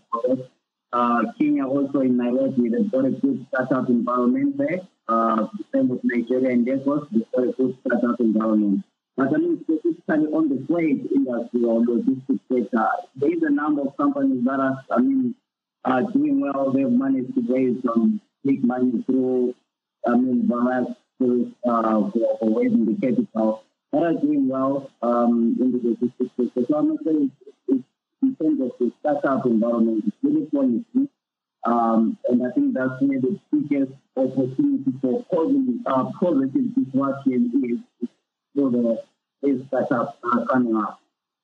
[0.93, 4.80] uh, Kenya also in Nairobi, they've got a good startup environment there.
[5.09, 8.85] Uh, same with Nigeria and Lagos, they've got a good startup environment.
[9.16, 13.82] But I mean, specifically on the freight industry or logistics sector, there is a number
[13.82, 15.34] of companies that are, I mean,
[15.84, 16.72] are doing well.
[16.72, 19.54] They've managed to raise some big money through,
[20.06, 20.88] I mean, various
[21.20, 23.62] uh, for, for raising the capital
[23.92, 26.66] that are doing well um, in the logistics sector.
[26.68, 27.30] So I'm not saying
[27.68, 27.84] it's,
[28.22, 31.08] in terms of the startup environment, it's really.
[31.66, 38.08] Um, and I think that's where the biggest opportunity for positive, uh, positive disruption is
[38.55, 39.02] the
[39.42, 40.18] is set up
[40.50, 41.00] coming up.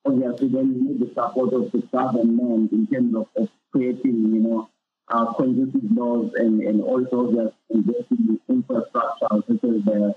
[0.06, 4.40] Obviously, then you need the support of the government in terms of, of creating, you
[4.40, 4.70] know,
[5.08, 10.14] uh, conducive laws and, and also just investing in infrastructure such as the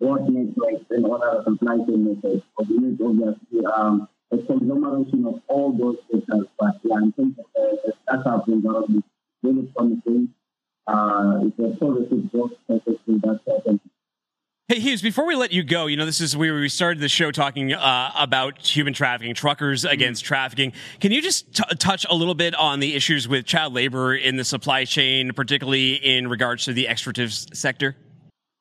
[0.00, 2.46] road networks and all other supply chain networks.
[2.58, 6.46] So we need obviously um, a conglomeration of all those sectors.
[6.58, 9.04] But yeah, in terms of the, the startup environment,
[9.42, 10.28] really promising.
[10.86, 13.80] Uh, it's a positive growth perspective that's happening.
[14.72, 17.08] Hey Hughes, before we let you go, you know this is where we started the
[17.10, 19.92] show talking uh, about human trafficking, truckers mm-hmm.
[19.92, 20.72] against trafficking.
[20.98, 24.36] Can you just t- touch a little bit on the issues with child labor in
[24.36, 27.96] the supply chain, particularly in regards to the extractive sector?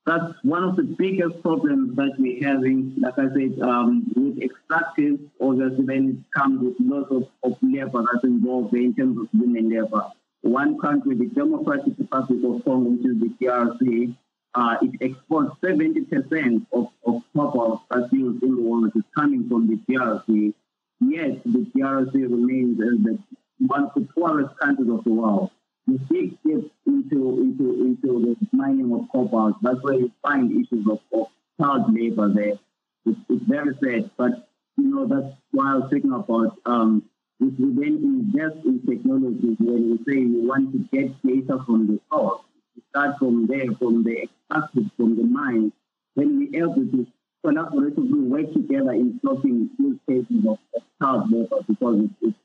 [0.06, 2.94] That's one of the biggest problems that we're having.
[3.00, 8.04] Like I said, um, with extractive, obviously, then it comes with lots of, of labor
[8.12, 10.08] that's involved in terms of women labor.
[10.42, 14.14] One country, the Democratic Republic of Congo, which is the DRC,
[14.54, 19.68] uh, it exports 70% of, of copper that's used in the world is coming from
[19.68, 20.54] the DRC.
[21.00, 23.20] Yet the DRC remains as the
[23.68, 25.52] one of the poorest countries of the world.
[25.88, 29.56] The big shift into into into the mining of copper.
[29.62, 31.28] That's where you find issues of, of
[31.60, 32.60] child labor there.
[33.06, 34.48] It's, it's very sad, but
[34.78, 36.58] you know, that's why I was speaking about.
[36.66, 37.04] Um,
[37.40, 41.88] if we then invest in technology, when we say we want to get data from
[41.88, 42.42] the source,
[42.90, 45.72] start from there, from the extracted from the mine,
[46.16, 47.08] then we're able to
[47.46, 52.36] collaboratively work together in solving use cases of, of child labor because it's,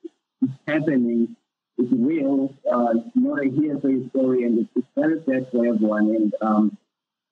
[0.43, 1.37] it's, happening,
[1.79, 6.15] it's real, uh, it's not a hearsay story, and it's, it's very sad for everyone.
[6.15, 6.79] And um,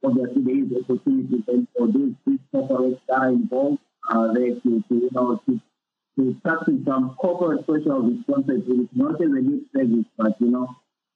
[0.04, 1.44] obviously, there is opportunity
[1.76, 3.78] for these big corporates that are involved
[4.10, 5.60] uh, there to, to, you know, to,
[6.18, 10.68] to practice some corporate social responsibility, not as a lip service, but, you know,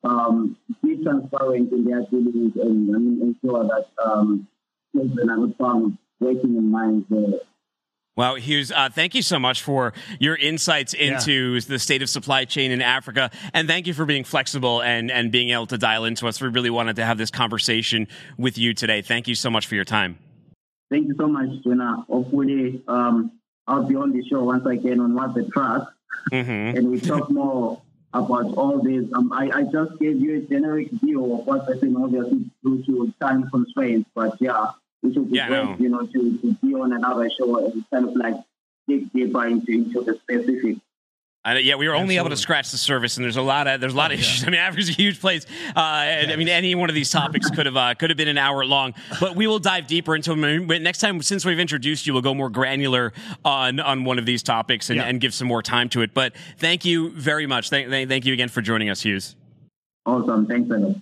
[0.05, 4.47] um, be transparent in their dealings and, and ensure that um,
[4.95, 7.41] children are not found working in mines there.
[8.17, 11.61] Well, Hughes, uh, thank you so much for your insights into yeah.
[11.69, 13.31] the state of supply chain in Africa.
[13.55, 16.41] And thank you for being flexible and, and being able to dial into us.
[16.41, 19.03] We really wanted to have this conversation with you today.
[19.03, 20.19] Thank you so much for your time.
[20.91, 22.07] Thank you so much, Tuna.
[22.09, 23.31] Hopefully, um,
[23.69, 25.95] I'll be on the show once again on What the Truck.
[26.33, 26.77] Mm-hmm.
[26.77, 27.81] And we talk more
[28.15, 29.05] about all this.
[29.15, 32.83] Um, I, I just gave you a generic view of what what's happening, obviously, due
[32.85, 34.09] to time constraints.
[34.15, 35.77] But yeah, it would be yeah, great, no.
[35.79, 38.37] you know, to, to be on another show and kind of like
[38.87, 40.81] dig deeper into, into the specifics.
[41.49, 42.17] Uh, yeah, we were only Absolutely.
[42.19, 44.21] able to scratch the surface, and there's a lot of there's a lot of oh,
[44.21, 44.45] issues.
[44.47, 47.51] I mean, Africa's a huge place, uh, and I mean, any one of these topics
[47.51, 48.95] could have uh, could have been an hour long.
[49.21, 50.67] But we will dive deeper into them.
[50.67, 53.13] Next time, since we've introduced you, we'll go more granular
[53.45, 55.05] on on one of these topics and, yeah.
[55.05, 56.15] and give some more time to it.
[56.15, 57.71] But thank you very much.
[57.71, 59.37] Thank, thank you again for joining us, Hughes.
[60.07, 60.47] Awesome.
[60.47, 61.01] Thanks, Alex.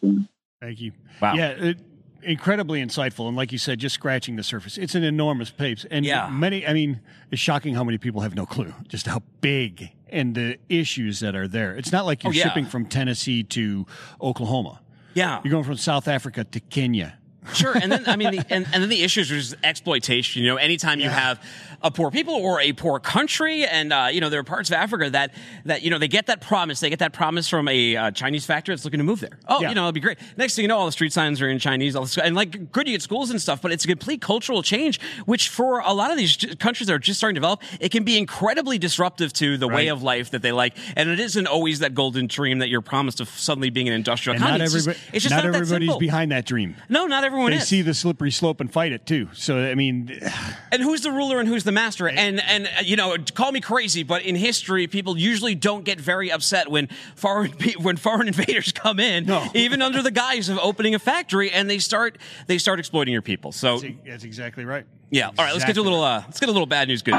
[0.60, 0.92] Thank you.
[1.20, 1.34] Wow.
[1.34, 1.48] Yeah.
[1.50, 1.78] It,
[2.22, 6.04] incredibly insightful and like you said just scratching the surface it's an enormous pace and
[6.04, 6.28] yeah.
[6.28, 10.34] many i mean it's shocking how many people have no clue just how big and
[10.34, 11.74] the issues that are there.
[11.74, 12.44] It's not like you're oh, yeah.
[12.44, 13.86] shipping from tennessee to
[14.20, 14.80] oklahoma.
[15.14, 15.40] Yeah.
[15.42, 17.18] You're going from south africa to kenya
[17.54, 20.42] Sure, and then I mean, the, and, and then the issues is exploitation.
[20.42, 21.06] You know, anytime yeah.
[21.06, 21.42] you have
[21.82, 24.74] a poor people or a poor country, and uh, you know there are parts of
[24.74, 25.34] Africa that
[25.64, 28.46] that you know they get that promise, they get that promise from a uh, Chinese
[28.46, 29.38] factory that's looking to move there.
[29.48, 29.68] Oh, yeah.
[29.68, 30.18] you know, it'll be great.
[30.36, 32.72] Next thing you know, all the street signs are in Chinese, all this, and like
[32.72, 35.92] good, you get schools and stuff, but it's a complete cultural change, which for a
[35.92, 39.32] lot of these countries that are just starting to develop, it can be incredibly disruptive
[39.34, 39.76] to the right.
[39.76, 42.80] way of life that they like, and it isn't always that golden dream that you're
[42.80, 44.58] promised of suddenly being an industrial and economy.
[44.58, 46.76] Not it's just, it's just not, not everybody's behind that dream.
[46.88, 47.68] No, not everyone they is.
[47.68, 49.28] see the slippery slope and fight it too.
[49.34, 50.18] So I mean,
[50.72, 52.08] and who's the ruler and who's the master?
[52.08, 56.00] And and uh, you know, call me crazy, but in history, people usually don't get
[56.00, 59.46] very upset when foreign when foreign invaders come in, no.
[59.54, 63.22] even under the guise of opening a factory, and they start they start exploiting your
[63.22, 63.52] people.
[63.52, 64.86] So that's, that's exactly right.
[65.10, 65.28] Yeah.
[65.28, 65.38] Exactly.
[65.38, 65.52] All right.
[65.52, 66.02] Let's get to a little.
[66.02, 67.02] Uh, let's get a little bad news.
[67.02, 67.14] Good.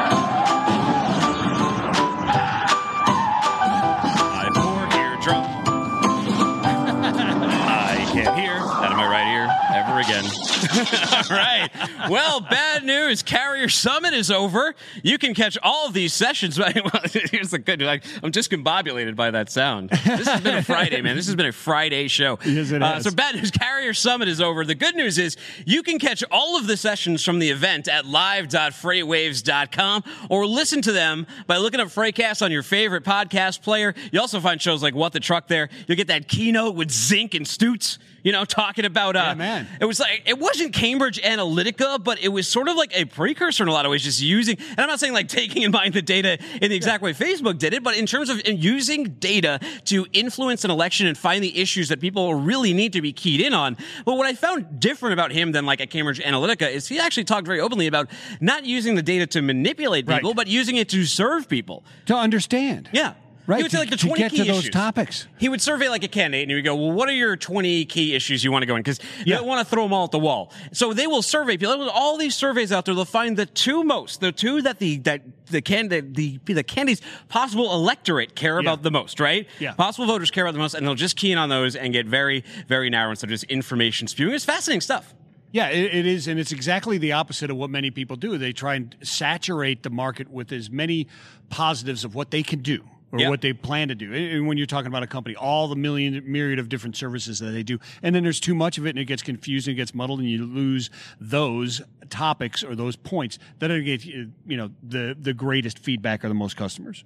[10.77, 10.83] All
[11.37, 11.69] right.
[12.09, 13.23] Well, bad news.
[13.23, 14.75] Carrier Summit is over.
[15.03, 16.57] You can catch all of these sessions.
[17.31, 17.87] Here's the good news.
[18.23, 19.89] I'm discombobulated by that sound.
[19.89, 21.15] This has been a Friday, man.
[21.15, 22.39] This has been a Friday show.
[22.45, 23.51] Yes, it uh, so bad news.
[23.51, 24.63] Carrier Summit is over.
[24.65, 28.05] The good news is you can catch all of the sessions from the event at
[28.05, 33.93] live.freightwaves.com or listen to them by looking up Freightcast on your favorite podcast player.
[34.11, 35.69] You also find shows like What the Truck there.
[35.87, 37.97] You'll get that keynote with Zinc and Stutz
[38.27, 39.67] you know, talking about uh, yeah, man.
[39.79, 43.63] It was like it wasn't Cambridge Analytica, but it was sort of like a precursor
[43.63, 44.57] in a lot of ways, just using.
[44.71, 47.57] And I'm not saying like taking in mind the data in the exact way Facebook
[47.57, 51.57] did it, but in terms of using data to influence an election and find the
[51.57, 53.77] issues that people really need to be keyed in on.
[54.03, 57.23] But what I found different about him than like a Cambridge Analytica is he actually
[57.23, 58.09] talked very openly about
[58.41, 60.35] not using the data to manipulate people, right.
[60.35, 62.89] but using it to serve people to understand.
[62.91, 63.13] Yeah.
[63.47, 63.57] Right.
[63.57, 64.71] He would say like the to 20 get key to those issues.
[64.71, 65.25] topics.
[65.37, 67.85] He would survey like a candidate and he would go, well, what are your 20
[67.85, 68.81] key issues you want to go in?
[68.81, 69.23] Because yeah.
[69.23, 70.51] they don't want to throw them all at the wall.
[70.73, 71.89] So they will survey people.
[71.89, 75.21] All these surveys out there, they'll find the two most, the two that the, that
[75.45, 78.59] the candidate, the, the candidate's possible electorate care Yeah.
[78.59, 79.47] about the most, right?
[79.59, 79.71] Yeah.
[79.75, 82.05] Possible voters care about the most and they'll just key in on those and get
[82.05, 84.33] very, very narrow instead of just information spewing.
[84.33, 85.13] It's fascinating stuff.
[85.53, 88.37] Yeah, it, it is, and it's exactly the opposite of what many people do.
[88.37, 91.07] They try and saturate the market with as many
[91.49, 93.29] positives of what they can do or Yeah.
[93.29, 94.13] what they plan to do.
[94.13, 97.51] And when you're talking about a company, all the million myriad of different services that
[97.51, 99.77] they do, and then there's too much of it, and it gets confused and it
[99.77, 100.89] gets muddled, and you lose
[101.19, 106.29] those topics or those points that are get you know the the greatest feedback are
[106.29, 107.03] the most customers.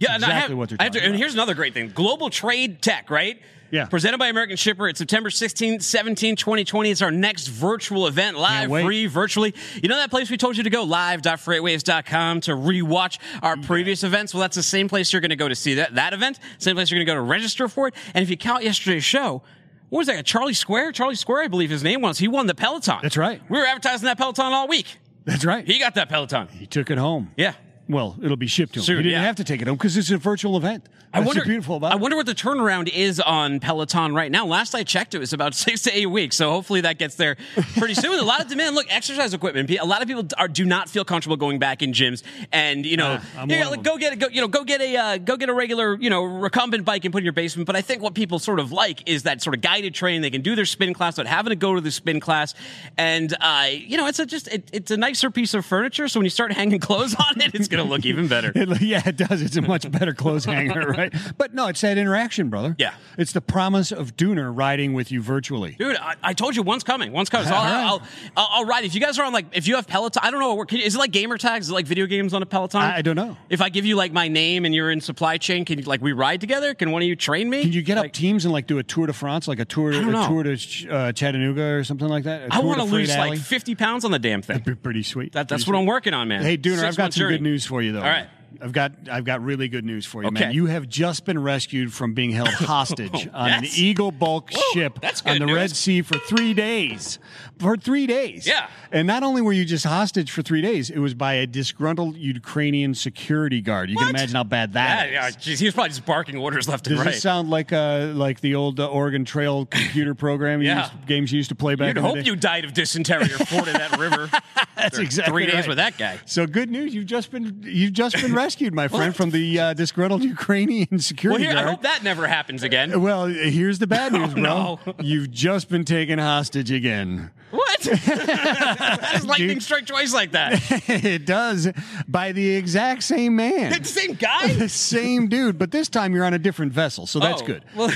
[0.00, 1.18] Yeah, and I exactly have, what they're I have to- talking and about.
[1.20, 3.40] here's another great thing: Global Trade Tech, right?
[3.70, 3.86] Yeah.
[3.86, 4.88] Presented by American Shipper.
[4.88, 6.90] It's September 16th, 17, 2020.
[6.90, 9.54] It's our next virtual event, live, free, virtually.
[9.82, 13.64] You know that place we told you to go, live.freightwaves.com, to rewatch our mm-hmm.
[13.64, 14.34] previous events?
[14.34, 16.76] Well, that's the same place you're going to go to see that, that event, same
[16.76, 17.94] place you're going to go to register for it.
[18.14, 19.42] And if you count yesterday's show,
[19.88, 20.24] what was that?
[20.24, 20.92] Charlie Square?
[20.92, 22.18] Charlie Square, I believe his name was.
[22.18, 22.98] He won the Peloton.
[23.02, 23.40] That's right.
[23.48, 24.98] We were advertising that Peloton all week.
[25.24, 25.66] That's right.
[25.66, 26.48] He got that Peloton.
[26.48, 27.32] He took it home.
[27.36, 27.54] Yeah.
[27.88, 28.84] Well, it'll be shipped to him.
[28.84, 29.26] Soon, he didn't yeah.
[29.26, 30.88] have to take it home because it's a virtual event.
[31.14, 34.46] I wonder, beautiful about I wonder what the turnaround is on Peloton right now.
[34.46, 36.36] Last I checked, it was about six to eight weeks.
[36.36, 37.36] So hopefully that gets there
[37.78, 38.18] pretty soon.
[38.18, 38.74] a lot of demand.
[38.74, 39.70] Look, exercise equipment.
[39.70, 42.22] A lot of people are, do not feel comfortable going back in gyms,
[42.52, 44.80] and you know, Ah, you know, like, go get a, go, you know, go get
[44.80, 47.66] a uh, go get a regular you know recumbent bike and put in your basement.
[47.66, 50.22] But I think what people sort of like is that sort of guided training.
[50.22, 52.54] They can do their spin class without having to go to the spin class,
[52.98, 56.08] and uh, you know, it's a just it, it's a nicer piece of furniture.
[56.08, 58.52] So when you start hanging clothes on it, it's going to look even better.
[58.64, 59.42] It- yeah, it does.
[59.42, 61.12] It's a much better clothes hanger, right?
[61.36, 62.74] But no, it's that interaction, brother.
[62.78, 62.94] Yeah.
[63.18, 65.72] It's the promise of Dooner riding with you virtually.
[65.78, 67.12] Dude, I, I told you one's coming.
[67.12, 67.48] One's coming.
[67.48, 67.84] So I'll, All right.
[67.86, 68.02] I'll,
[68.36, 68.84] I'll, I'll ride.
[68.84, 70.54] If you guys are on like, if you have Peloton, I don't know.
[70.54, 71.66] What, can you- is it like gamer tags?
[71.66, 72.80] Is it like video games on a Peloton?
[72.80, 73.36] I, I don't know.
[73.48, 76.00] If I give you like my name and you're in supply chain, can you like
[76.00, 76.74] we ride together?
[76.74, 77.62] Can one of you train me?
[77.62, 79.90] Can you get up teams and like do a Tour de France, like a tour,
[79.90, 82.42] a tour to uh, Chattanooga or something like that?
[82.50, 83.30] A I want to lose Alley?
[83.30, 84.58] like 50 pounds on the damn thing.
[84.58, 85.32] That'd be pretty sweet.
[85.32, 85.80] That, that's Pretty what sweet.
[85.82, 86.42] I'm working on, man.
[86.42, 87.36] Hey, Dooner, Six I've got some journey.
[87.38, 88.00] good news for you, though.
[88.00, 88.28] All right.
[88.62, 90.46] I've got I've got really good news for you, Okay.
[90.46, 90.52] man.
[90.54, 95.38] You have just been rescued from being held hostage on an Eagle bulk ship on
[95.38, 95.54] the news.
[95.56, 97.18] Red Sea for three days.
[97.58, 98.46] For three days.
[98.46, 98.68] Yeah.
[98.90, 102.16] And not only were you just hostage for three days, it was by a disgruntled
[102.16, 103.90] Ukrainian security guard.
[103.90, 105.34] You can imagine how bad that Yeah, is.
[105.36, 105.40] yeah.
[105.40, 107.04] Geez, he was probably just barking orders left and right.
[107.04, 110.80] Does this sound like uh, like the old uh, Oregon Trail computer program you Yeah.
[110.90, 113.24] used, games you used to play back You'd in the hope you died of dysentery
[113.32, 114.28] or forded that river.
[114.76, 115.68] That's exactly three days right.
[115.68, 116.18] with that guy.
[116.26, 118.43] So good news, you've just been you've just been rescued,
[118.74, 121.68] my friend, from the uh, disgruntled Ukrainian Well, security here, I guard.
[121.68, 123.00] hope that never happens again.
[123.00, 124.42] Well, here's the bad news, Oh, bro.
[124.42, 124.78] no.
[125.00, 127.30] You've just been taken hostage again.
[127.54, 127.84] What?
[127.86, 130.60] How does lightning strike twice like that?
[130.88, 131.68] it does
[132.08, 133.70] by the exact same man.
[133.80, 134.52] The same guy?
[134.54, 137.64] the same dude, but this time you're on a different vessel, so that's Oh, good.
[137.76, 137.90] Well,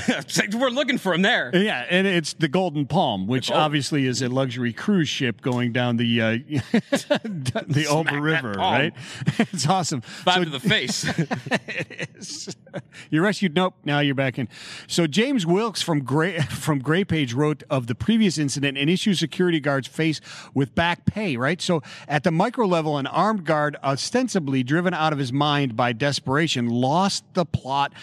[0.53, 1.51] we're looking for him there.
[1.53, 5.97] Yeah, and it's the Golden Palm, which obviously is a luxury cruise ship going down
[5.97, 8.73] the uh, the that River, palm.
[8.73, 8.93] right?
[9.39, 10.01] It's awesome.
[10.01, 11.05] Five to the face.
[13.09, 13.55] You're rescued.
[13.55, 13.75] Nope.
[13.83, 14.47] Now you're back in.
[14.87, 19.13] So James Wilkes from Gray from Grey Page wrote of the previous incident and issue
[19.13, 20.19] security guards face
[20.53, 21.37] with back pay.
[21.37, 21.61] Right.
[21.61, 25.93] So at the micro level, an armed guard, ostensibly driven out of his mind by
[25.93, 27.93] desperation, lost the plot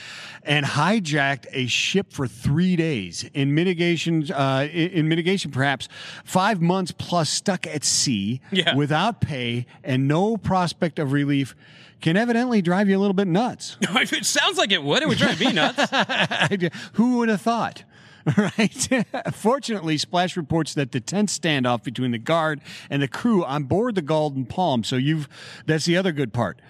[0.43, 4.33] and hijacked a ship for three days in mitigation.
[4.33, 5.89] Uh, in, in mitigation, perhaps
[6.25, 8.75] five months plus stuck at sea Yeah.
[8.75, 11.55] without pay and no prospect of relief.
[12.01, 13.77] Can evidently drive you a little bit nuts.
[13.81, 15.03] it sounds like it would.
[15.03, 15.91] It would drive me nuts.
[16.93, 17.85] Who would have thought?
[18.37, 19.05] Right.
[19.33, 22.61] Fortunately, Splash reports that the tense standoff between the guard
[22.91, 24.83] and the crew on board the Golden Palm.
[24.83, 25.29] So you've
[25.65, 26.61] that's the other good part.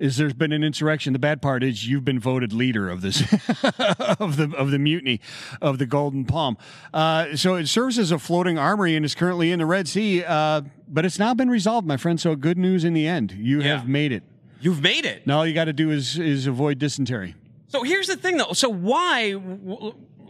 [0.00, 1.12] Is there's been an insurrection.
[1.12, 3.20] The bad part is you've been voted leader of this
[4.18, 5.20] of the of the mutiny
[5.62, 6.58] of the Golden Palm.
[6.92, 10.24] Uh, so it serves as a floating armory and is currently in the Red Sea.
[10.24, 12.20] Uh, but it's now been resolved, my friend.
[12.20, 13.30] So good news in the end.
[13.32, 14.24] You have made it.
[14.60, 15.28] You've made it.
[15.28, 17.36] Now all you got to do is is avoid dysentery.
[17.68, 18.52] So here's the thing, though.
[18.52, 19.32] So why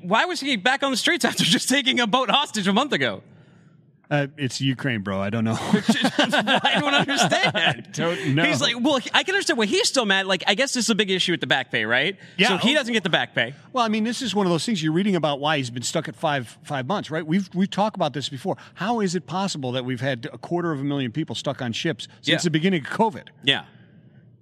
[0.06, 2.92] why was he back on the streets after just taking a boat hostage a month
[2.92, 3.22] ago?
[4.10, 5.18] Uh, it's Ukraine, bro.
[5.18, 5.56] I don't know.
[5.58, 7.88] I don't understand.
[7.92, 8.44] don't know.
[8.44, 10.26] He's like, well, I can understand why he's still mad.
[10.26, 12.16] Like, I guess this is a big issue with the back pay, right?
[12.36, 12.48] Yeah.
[12.48, 13.54] So he doesn't get the back pay.
[13.72, 15.82] Well, I mean, this is one of those things you're reading about why he's been
[15.82, 17.26] stuck at five five months, right?
[17.26, 18.56] We've we've talked about this before.
[18.74, 21.72] How is it possible that we've had a quarter of a million people stuck on
[21.72, 22.44] ships since Yeah.
[22.44, 23.28] the beginning of COVID?
[23.42, 23.64] Yeah.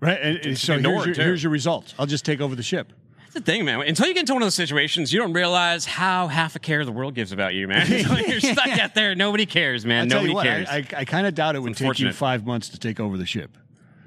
[0.00, 0.18] Right.
[0.20, 1.94] And, and so here's your, here's your results.
[2.00, 2.92] I'll just take over the ship.
[3.32, 3.80] That's the thing, man.
[3.80, 6.84] Until you get into one of those situations, you don't realize how half a care
[6.84, 7.90] the world gives about you, man.
[8.28, 9.14] You're stuck out there.
[9.14, 10.08] Nobody cares, man.
[10.08, 10.68] Nobody what, cares.
[10.68, 13.16] I, I, I kind of doubt it would take you five months to take over
[13.16, 13.56] the ship.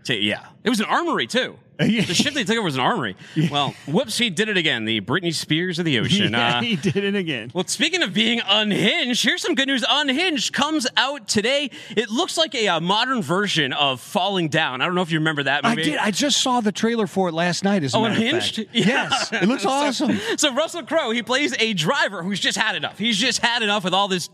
[0.06, 0.46] Say, yeah.
[0.64, 1.58] It was an armory, too.
[1.78, 3.18] the ship they took over was an armory.
[3.52, 4.86] Well, whoops, he did it again.
[4.86, 6.32] The Britney Spears of the ocean.
[6.32, 7.52] Yeah, Uh, he did it again.
[7.54, 9.84] Well, speaking of being unhinged, here's some good news.
[9.90, 11.72] Unhinged comes out today.
[11.90, 14.80] It looks like a, uh modern version of Falling Down.
[14.80, 15.98] I don't know if you remember that I did.
[15.98, 17.84] I just saw the trailer for it last night.
[17.84, 18.60] As Oh, Unhinged?
[18.72, 19.10] Yeah.
[19.10, 20.18] Yes, it looks So- awesome.
[20.38, 22.98] So, Russell Crowe, he plays a driver who's just had enough.
[22.98, 24.30] He's just had enough with all this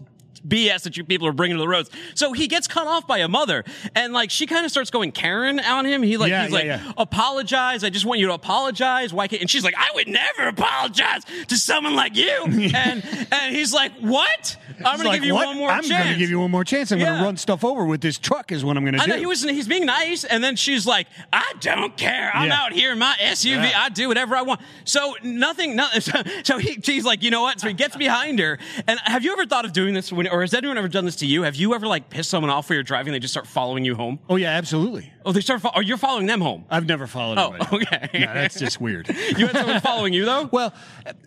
[0.48, 1.90] BS that you people are bringing to the roads.
[2.16, 3.64] So he gets cut off by a mother,
[3.96, 6.02] and like she kind of starts going Karen on him.
[6.04, 6.92] He like Yeah, he's yeah, like yeah.
[6.98, 7.84] apologize.
[7.84, 9.14] I just want you to apologize.
[9.14, 9.42] Why can't?
[9.42, 12.44] And she's like, I would never apologize to someone like you.
[12.46, 14.58] and and he's like, what?
[14.84, 15.48] I'm He's gonna like, give you "What?
[15.48, 16.06] one more I'm chance.
[16.06, 16.92] gonna give you one more chance.
[16.92, 18.52] I'm gonna run stuff over with this truck.
[18.52, 19.12] Is what I'm gonna I do.
[19.12, 22.32] know he was he's being nice, and then she's like, "I don't care.
[22.34, 23.72] I'm out here in my SUV.
[23.76, 25.76] I do whatever I want." So nothing.
[25.76, 28.58] No, so, so he, she's like, "You know what?" So he gets behind her.
[28.88, 30.12] And have you ever thought of doing this?
[30.12, 31.44] When, or has anyone ever done this to you?
[31.44, 33.14] Have you ever like pissed someone off while you're driving?
[33.14, 34.20] They just start following you home.
[34.30, 35.12] Oh yeah, absolutely.
[35.26, 35.62] Oh, they start.
[35.62, 36.66] Fo- oh, you're following them home.
[36.70, 37.38] I've never followed.
[37.38, 37.86] Oh, anybody.
[37.86, 38.10] okay.
[38.20, 39.08] Yeah, that's just weird.
[39.38, 40.50] You had someone following you though?
[40.52, 40.74] Well,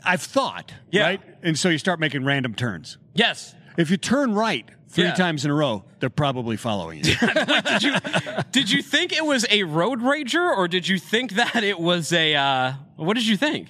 [0.05, 1.03] I've thought, Yeah.
[1.03, 1.21] right?
[1.43, 2.99] And so you start making random turns.
[3.15, 3.55] Yes.
[3.77, 5.15] If you turn right three Yeah.
[5.15, 7.15] times in a row, they're probably following you.
[7.65, 7.93] did you
[8.53, 12.13] did you think it was a road rager, or did you think that it was
[12.13, 12.35] a?
[12.35, 13.69] Uh, what did you think?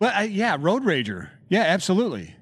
[0.00, 1.30] Well, I, yeah, road rager.
[1.48, 2.34] Yeah, absolutely.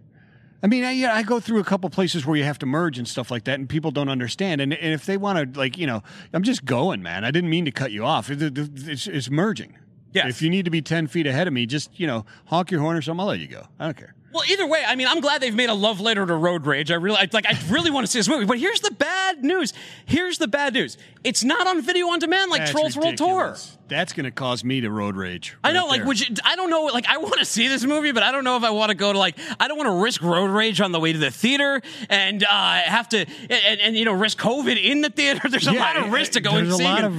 [0.67, 2.99] I mean, I, yeah, I go through a couple places where you have to merge
[2.99, 4.61] and stuff like that, and people don't understand.
[4.61, 6.03] And, and if they want to, like, you know,
[6.33, 7.25] I'm just going, man.
[7.25, 8.31] I didn't mean to cut you off.
[8.31, 8.59] It- it-
[8.89, 9.79] it's, it's merging.
[10.13, 10.27] Yes.
[10.29, 12.81] If you need to be 10 feet ahead of me, just, you know, honk your
[12.81, 13.21] horn or something.
[13.21, 13.69] I'll let you go.
[13.79, 14.16] I don't care.
[14.37, 16.91] Well, either way, I mean, I'm glad they've made a love letter to road rage.
[16.91, 18.45] I really, I, like, I really want to see this movie.
[18.45, 19.73] But here's the bad news.
[20.05, 20.99] Here's the bad news.
[21.25, 23.57] It's not on video on demand like That's Trolls World Tour.
[23.89, 25.57] That's going to cause me to road rage.
[25.65, 26.07] I know, like, there.
[26.09, 26.35] would you?
[26.45, 28.65] I don't know, like, I want to see this movie, but I don't know if
[28.65, 31.01] I want to go to like, I don't want to risk road rage on the
[31.01, 31.81] way to the theater
[32.11, 32.49] and uh,
[32.83, 33.19] have to,
[33.49, 35.49] and, and you know, risk COVID in the theater.
[35.49, 36.79] There's a Yeah, lot of risk to go and see.
[36.79, 37.15] There's a lot of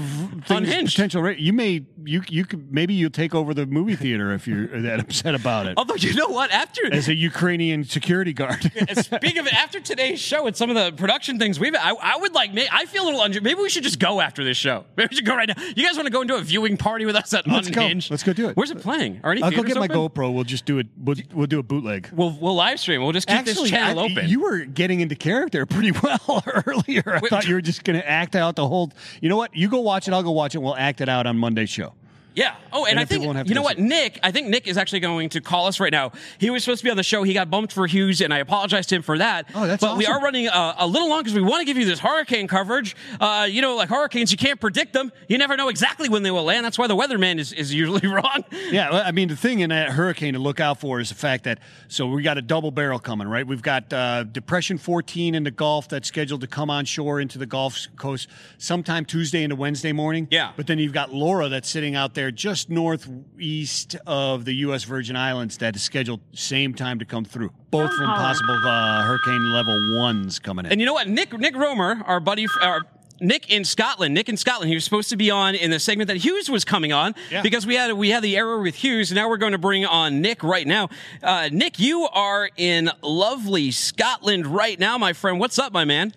[0.46, 0.96] things, Unhinged.
[0.96, 1.22] potential.
[1.22, 4.68] ra- You may, you, you could, maybe you'll take over the movie theater if you're
[4.82, 5.74] that upset about it.
[5.78, 8.62] Although you know what, after As a Ukrainian security guard.
[8.94, 12.18] Speaking of it, after today's show and some of the production things we've, I, I
[12.18, 12.52] would like.
[12.72, 13.42] I feel a little under.
[13.42, 14.86] Maybe we should just go after this show.
[14.98, 15.62] Maybe we should go right now.
[15.76, 17.82] You guys want to go into a viewing party with us at Let's go.
[17.82, 18.56] Let's go do it.
[18.58, 19.22] Where's it playing?
[19.24, 19.88] Are any I'll go get my?
[19.88, 20.34] GoPro.
[20.34, 20.88] We'll just do it.
[20.98, 22.10] We'll, we'll do a bootleg.
[22.14, 23.02] We'll we'll live stream.
[23.02, 24.30] We'll just keep Actually, this channel I- open.
[24.30, 27.04] You were getting into character pretty well earlier.
[27.06, 28.92] I Wait, thought you were just going to act out the whole.
[29.22, 29.56] You know what?
[29.56, 30.14] You go watch it.
[30.14, 30.60] I'll go watch it.
[30.60, 31.94] We'll act it out on Monday's show.
[32.38, 32.56] Yeah.
[32.72, 33.80] Oh, and, And I think you know what.
[33.80, 34.20] Nick.
[34.22, 36.12] I think Nick is actually going to call us right now.
[36.38, 37.24] He was supposed to be on the show.
[37.24, 39.48] He got bumped for Hughes, and I apologize to him for that.
[39.56, 41.78] Oh, that's But we are running uh, a little long because we want to give
[41.78, 42.96] you this hurricane coverage.
[43.20, 45.12] Uh, you know, like hurricanes, you can't predict them.
[45.28, 46.64] You never know exactly when they will land.
[46.64, 48.44] That's why the weatherman is, is usually wrong.
[48.70, 51.16] Yeah, well, I mean, the thing in that hurricane to look out for is the
[51.16, 51.58] fact that
[51.88, 53.48] so we got a double barrel coming, right?
[53.48, 57.40] We've got uh, Depression 14 in the Gulf that's scheduled to come on shore into
[57.40, 58.28] the Gulf Coast
[58.60, 60.28] sometime Tuesday into Wednesday morning.
[60.30, 60.52] Yeah.
[60.56, 64.84] But then you've got Laura that's sitting out there just northeast of the U.S.
[64.84, 67.52] Virgin Islands that is scheduled same time to come through.
[67.72, 70.72] Both from possible uh, hurricane level ones coming in.
[70.72, 71.08] And you know what?
[71.08, 72.84] Nick Nick Roemer, our buddy, our
[73.20, 76.08] Nick in Scotland, Nick in Scotland, he was supposed to be on in the segment
[76.08, 77.42] that Hughes was coming on Yeah.
[77.42, 79.12] because we had we had the error with Hughes.
[79.12, 80.90] Now we're going to bring on Nick right now.
[81.24, 85.40] Uh, Nick, you are in lovely Scotland right now, my friend.
[85.40, 86.14] What's up, my man?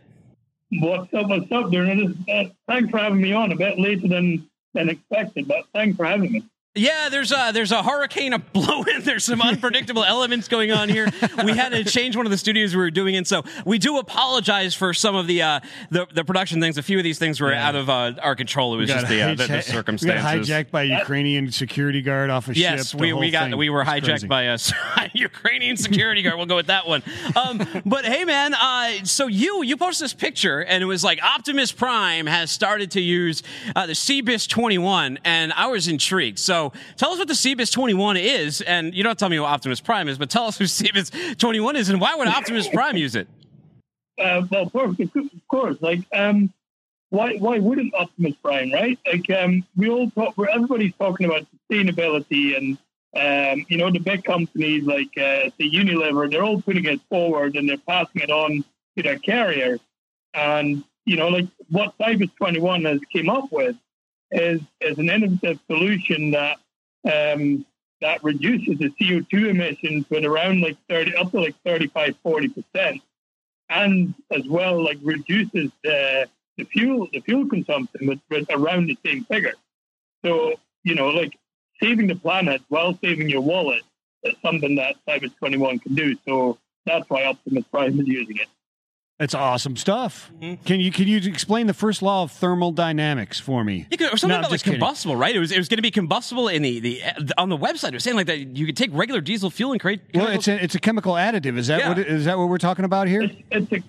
[0.73, 1.27] What's up?
[1.29, 2.17] What's up, Darren?
[2.69, 3.51] Thanks for having me on.
[3.51, 6.45] A bit later than than expected, but thanks for having me.
[6.77, 9.01] Yeah, there's a there's a hurricane blowing.
[9.01, 11.09] There's some unpredictable elements going on here.
[11.45, 13.99] We had to change one of the studios we were doing in, so we do
[13.99, 15.61] apologize for some of the uh,
[15.91, 16.79] the, the production things.
[16.79, 18.75] A few of these things were out of uh, our control.
[18.75, 20.49] It was We just the, uh, the, the circumstances.
[20.49, 22.63] We got hijacked by a Ukrainian security guard off a ship.
[22.63, 23.59] Yes, we, we got thing.
[23.59, 24.59] we were hijacked by a
[25.13, 26.37] Ukrainian security guard.
[26.37, 27.03] We'll go with that one.
[27.35, 31.21] Um, but hey, man, uh, so you you posted this picture and it was like
[31.21, 33.43] Optimus Prime has started to use
[33.75, 36.39] uh, the Cybus 21, and I was intrigued.
[36.39, 36.60] So
[36.97, 40.09] tell us what the Cybus 21 is, and you don't tell me what Optimus Prime
[40.09, 43.27] is, but tell us who Cybus 21 is, and why would Optimus Prime use it?
[44.19, 45.79] Uh, well, perfect, of course.
[45.81, 46.53] Like, um,
[47.09, 48.99] why why wouldn't Optimus Prime, right?
[49.07, 50.35] Like, um, we all talk.
[50.53, 52.79] Everybody's talking about sustainability and.
[53.13, 57.57] Um, you know, the big companies like uh, the Unilever, they're all putting it forward
[57.57, 58.65] and they're passing it on
[58.97, 59.81] to their carriers.
[60.33, 63.75] And, you know, like what Cybus 21 has came up with
[64.31, 66.59] is, is an innovative solution that
[67.11, 67.65] um,
[68.01, 73.01] that reduces the CO2 emissions with around like 30, up to like 35, 40%.
[73.69, 76.27] And as well, like reduces the,
[76.57, 79.55] the fuel, the fuel consumption with, with around the same figure.
[80.25, 81.39] So, you know, like
[81.83, 83.83] saving the planet while saving your wallet
[84.25, 86.17] is something that Cybus 21 can do.
[86.27, 88.49] So that's why Optimus Prime is using it.
[89.21, 90.33] That's awesome stuff.
[90.41, 90.65] Mm-hmm.
[90.65, 93.87] Can you can you explain the first law of thermodynamics for me?
[93.91, 94.81] You could, or something No, I'm about like just kidding.
[94.81, 95.37] combustible, right?
[95.37, 97.05] It was it was going to be combustible in the, the
[97.37, 97.89] on the website.
[97.89, 100.01] It was saying like that you could take regular diesel fuel and create.
[100.15, 101.59] Well, it's a it's a chemical additive.
[101.59, 101.89] Is that Yeah.
[101.91, 103.31] what it, is that what we're talking about here?
[103.51, 103.83] It's a,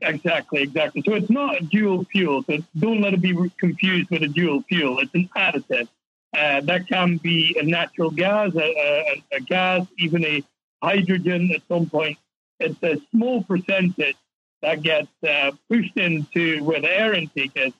[0.00, 1.02] exactly, exactly.
[1.04, 2.42] So it's not a dual fuel.
[2.44, 4.98] So don't let it be confused with a dual fuel.
[5.00, 5.88] It's an additive.
[6.34, 10.42] Uh, that can be a natural gas, a, a, a gas, even a
[10.82, 12.16] hydrogen at some point.
[12.60, 14.16] It's a small percentage
[14.62, 17.72] that gets uh, pushed into where the air intake is,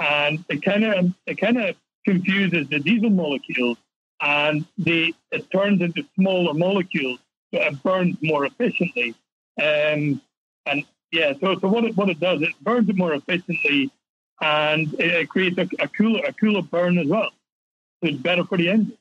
[0.00, 3.78] and it kind of it kind of confuses the diesel molecules,
[4.20, 7.18] and the it turns into smaller molecules,
[7.52, 9.14] so it burns more efficiently.
[9.60, 10.20] Um,
[10.66, 13.90] and yeah, so so what it what it does, it burns it more efficiently,
[14.40, 17.30] and it, it creates a, a cooler a cooler burn as well.
[18.02, 18.98] So it's better for the engine.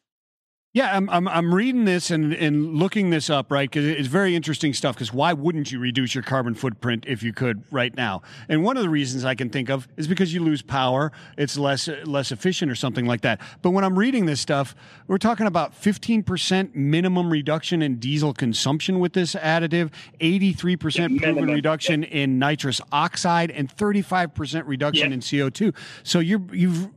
[0.74, 3.70] Yeah, I'm, I'm, I'm reading this and, and looking this up, right?
[3.70, 4.96] Because it's very interesting stuff.
[4.96, 8.22] Because why wouldn't you reduce your carbon footprint if you could right now?
[8.48, 11.58] And one of the reasons I can think of is because you lose power, it's
[11.58, 13.42] less less efficient or something like that.
[13.62, 14.74] But when I'm reading this stuff,
[15.08, 19.92] we're talking about 15% minimum reduction in diesel consumption with this additive,
[20.22, 25.16] 83% proven reduction in nitrous oxide, and 35% reduction Yeah.
[25.16, 25.76] in CO2.
[26.04, 26.88] So you're you've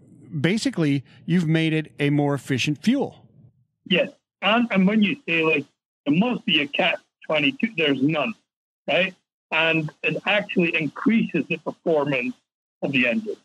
[0.40, 3.23] basically you've made it a more efficient fuel.
[3.86, 4.10] Yes.
[4.42, 5.64] And, and when you say like
[6.06, 8.34] there must be a cat 22, there's none,
[8.88, 9.14] right?
[9.50, 12.34] And it actually increases the performance
[12.82, 13.36] of the engine.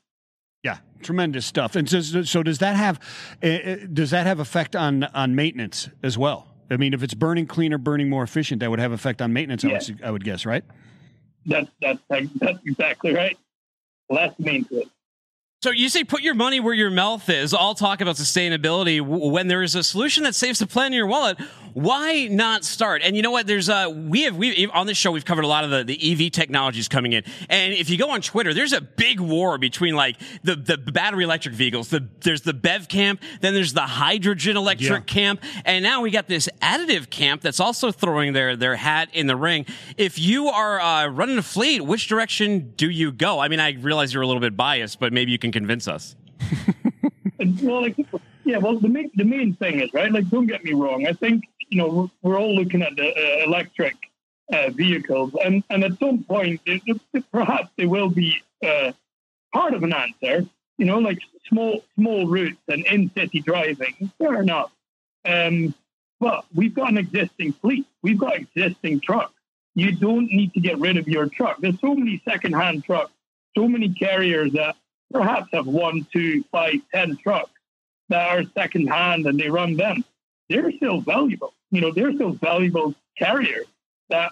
[0.64, 1.76] Yeah, tremendous stuff.
[1.76, 3.00] And so, so does that have
[3.42, 6.48] uh, does that have effect on on maintenance as well?
[6.70, 9.64] I mean, if it's burning cleaner, burning more efficient, that would have effect on maintenance.
[9.64, 10.08] I, would, Yeah.
[10.08, 10.64] I would guess, right?
[11.46, 13.38] That's, that's, that's exactly right.
[14.10, 14.90] Less maintenance.
[15.62, 17.54] So you say put your money where your mouth is.
[17.54, 21.08] All talk about sustainability when there is a solution that saves the planet in your
[21.08, 21.38] wallet.
[21.74, 23.02] Why not start?
[23.04, 23.48] And you know what?
[23.48, 26.12] There's uh we have we on this show we've covered a lot of the, the
[26.26, 27.24] EV technologies coming in.
[27.50, 31.24] And if you go on Twitter, there's a big war between like the the battery
[31.24, 31.90] electric vehicles.
[31.90, 35.14] The there's the BEV camp, then there's the hydrogen electric Yeah.
[35.14, 39.28] camp, and now we got this additive camp that's also throwing their their hat in
[39.28, 39.66] the ring.
[39.98, 43.40] If you are uh, running a fleet, which direction do you go?
[43.40, 46.16] I mean, I realize you're a little bit biased, but maybe you can convince us.
[47.62, 47.96] Well, like,
[48.44, 51.08] yeah, well, the main, the main thing is, right, like, don't get me wrong.
[51.08, 53.96] I think, you know, we're, all looking at the uh, electric
[54.52, 58.92] uh, vehicles, and, and at some point, it, it- perhaps they will be uh,
[59.54, 60.46] part of an answer,
[60.78, 64.72] you know, like small small routes and in-city driving, fair enough.
[65.26, 65.74] Um,
[66.20, 67.86] but we've got an existing fleet.
[68.02, 69.34] We've got existing trucks.
[69.76, 71.60] You don't need to get rid of your truck.
[71.60, 73.12] There's so many second-hand trucks,
[73.56, 74.76] so many carriers that
[75.12, 77.52] perhaps have one, two, five, ten trucks
[78.10, 80.04] that are second-hand and they run them.
[80.50, 81.54] They're still valuable.
[81.72, 83.68] You know, they're still valuable carriers
[84.10, 84.32] that,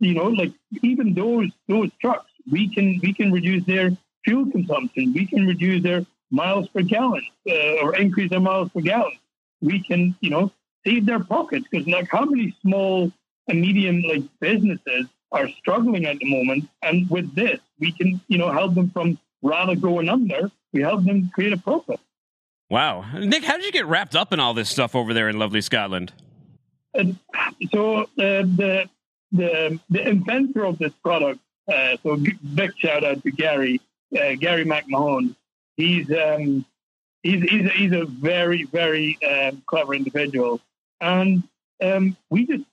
[0.00, 0.52] you know, like
[0.82, 3.90] even those those trucks, we can we can reduce their
[4.24, 5.12] fuel consumption.
[5.12, 9.18] We can reduce their miles per gallon uh, or increase their miles per gallon.
[9.60, 10.52] We can, you know,
[10.86, 13.10] save their pockets because like how many small
[13.48, 18.38] and medium like businesses are struggling at the moment, and with this, we can, you
[18.38, 20.50] know, help them from rather going under.
[20.72, 22.00] We help them create a profit.
[22.70, 23.04] Wow.
[23.18, 25.62] Nick, how did you get wrapped up in all this stuff over there in lovely
[25.62, 26.12] Scotland?
[27.72, 28.88] So uh, the
[29.32, 31.40] the the inventor of this product,
[31.72, 32.16] uh, so
[32.54, 33.80] big shout out to Gary
[34.16, 35.34] uh, Gary McMahon.
[35.76, 36.64] He's um,
[37.22, 40.60] he's he's a, he's a very very um, clever individual,
[41.00, 41.42] and
[41.82, 42.64] um, we just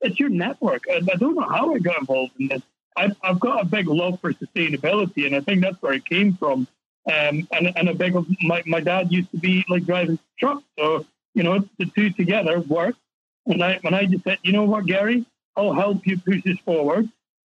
[0.00, 0.82] it's your network.
[0.88, 2.62] And I don't know how I got involved in this.
[2.96, 6.34] I've, I've got a big love for sustainability, and I think that's where it came
[6.34, 6.66] from.
[7.06, 11.06] Um, and and a big my my dad used to be like driving trucks, so
[11.34, 12.96] you know the two together work.
[13.48, 15.24] And I and I just said, you know what, Gary,
[15.56, 17.08] I'll help you push this forward.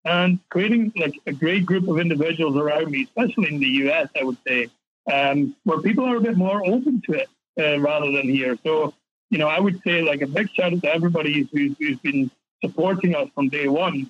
[0.04, 4.24] And creating like a great group of individuals around me, especially in the US, I
[4.24, 4.70] would say,
[5.12, 8.58] um, where people are a bit more open to it uh, rather than here.
[8.64, 8.96] So,
[9.30, 12.32] you know, I would say like a big shout out to everybody who's, who's been
[12.64, 14.10] supporting us from day one.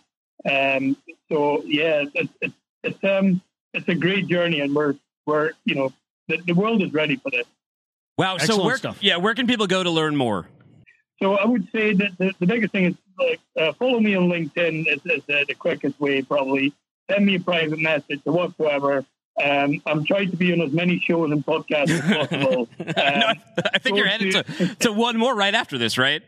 [0.49, 0.95] Um,
[1.29, 2.53] so yeah, it's, it's,
[2.83, 3.41] it's, um,
[3.73, 4.95] it's a great journey and we're,
[5.25, 5.91] we're, you know,
[6.29, 7.45] the, the world is ready for this.
[8.17, 8.37] Wow.
[8.37, 8.99] so where, stuff.
[9.01, 10.47] yeah, where can people go to learn more?
[11.21, 14.27] So I would say that the, the biggest thing is like uh, follow me on
[14.29, 16.73] LinkedIn is, is uh, the quickest way probably.
[17.09, 19.05] Send me a private message or whatsoever.
[19.41, 22.67] Um, I'm trying to be on as many shows and podcasts as possible.
[22.79, 22.85] Um,
[23.73, 26.21] I think you're headed to- to, to one more right after this, right?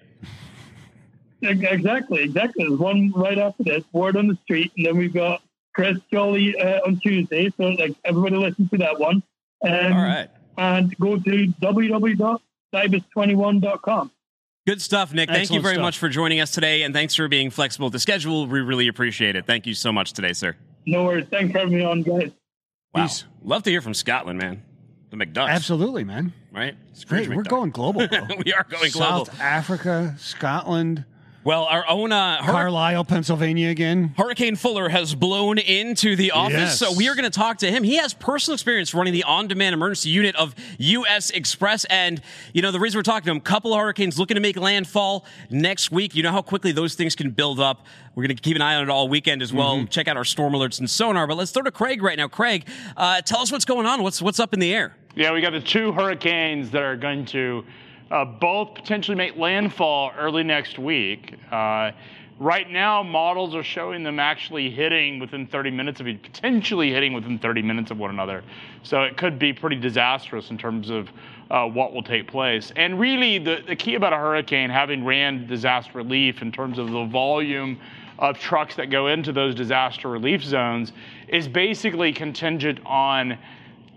[1.42, 2.66] Exactly, exactly.
[2.68, 5.42] There's one right after this, Word on the Street, and then we've got
[5.76, 7.52] Chris Jolly uh, on Tuesday.
[7.58, 9.22] So like everybody listen to that one.
[9.68, 10.30] Um, All right.
[10.58, 14.12] And go to www.cybus21.com.
[14.66, 15.30] Good stuff, Nick.
[15.30, 15.82] Thank you very stuff.
[15.82, 18.48] much for joining us today, and thanks for being flexible with the schedule.
[18.48, 19.46] We really appreciate it.
[19.46, 20.56] Thank you so much today, sir.
[20.86, 21.28] No worries.
[21.30, 22.32] Thanks for having me on, guys.
[22.94, 23.10] Wow.
[23.44, 24.64] Love to hear from Scotland, man.
[25.10, 25.50] The McDucks.
[25.50, 26.32] Absolutely, man.
[26.52, 26.76] Right?
[27.08, 27.28] Great.
[27.28, 28.20] We're going global, bro.
[28.46, 29.26] we are going global.
[29.26, 31.04] South Africa, Scotland.
[31.46, 34.14] Well, our own uh, hur- Carlisle, Pennsylvania again.
[34.18, 36.80] Hurricane Fuller has blown into the office, Yes.
[36.80, 37.84] so we are going to talk to him.
[37.84, 41.32] He has personal experience running the on-demand emergency unit of U.S.
[41.32, 42.22] Xpress, and
[42.54, 45.26] you know the reason we're talking to him: couple of hurricanes looking to make landfall
[45.50, 46.16] next week.
[46.16, 47.86] You know how quickly those things can build up.
[48.16, 49.78] We're going to keep an eye on it all weekend as well.
[49.78, 49.88] Mm-hmm.
[49.88, 51.28] Check out our storm alerts and SONAR.
[51.28, 52.28] But let's throw to Craig right now.
[52.28, 54.02] Craig, uh, tell us what's going on.
[54.02, 54.96] What's what's up in the air?
[55.16, 57.66] Yeah, we got the two hurricanes that are going to
[58.14, 61.36] uh, both potentially make landfall early next week.
[61.52, 61.92] Uh,
[62.40, 67.14] Right now, models are showing them actually hitting within 30 minutes of each, potentially hitting
[67.14, 68.44] within 30 minutes of one another.
[68.82, 71.10] So it could be pretty disastrous in terms of
[71.52, 72.74] uh, what will take place.
[72.76, 76.90] And really, the, the key about a hurricane, having ran disaster relief in terms of
[76.90, 77.80] the volume
[78.18, 80.92] of trucks that go into those disaster relief zones,
[81.28, 83.38] is basically contingent on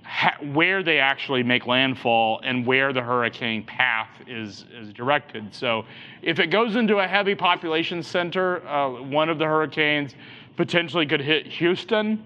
[0.06, 5.54] ha- where they actually make landfall and where the hurricane path is, is directed.
[5.54, 5.84] So
[6.22, 10.14] if it goes into a heavy population center, uh, one of the hurricanes
[10.56, 12.24] potentially could hit Houston.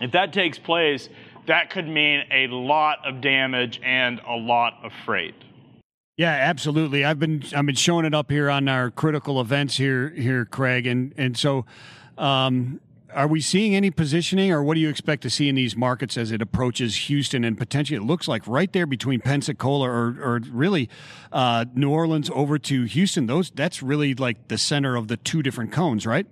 [0.00, 1.08] If that takes place,
[1.46, 5.34] that could mean a lot of damage and a lot of freight.
[6.16, 7.04] Yeah, absolutely.
[7.04, 10.86] I've been I've been showing it up here on our critical events here here, Craig,
[10.86, 11.64] and and so
[12.18, 12.80] um,
[13.14, 16.16] are we seeing any positioning, or what do you expect to see in these markets
[16.16, 20.40] as it approaches Houston and potentially it looks like right there between Pensacola or, or
[20.50, 20.88] really
[21.32, 23.26] uh, New Orleans over to Houston?
[23.26, 26.26] Those that's really like the center of the two different cones, right?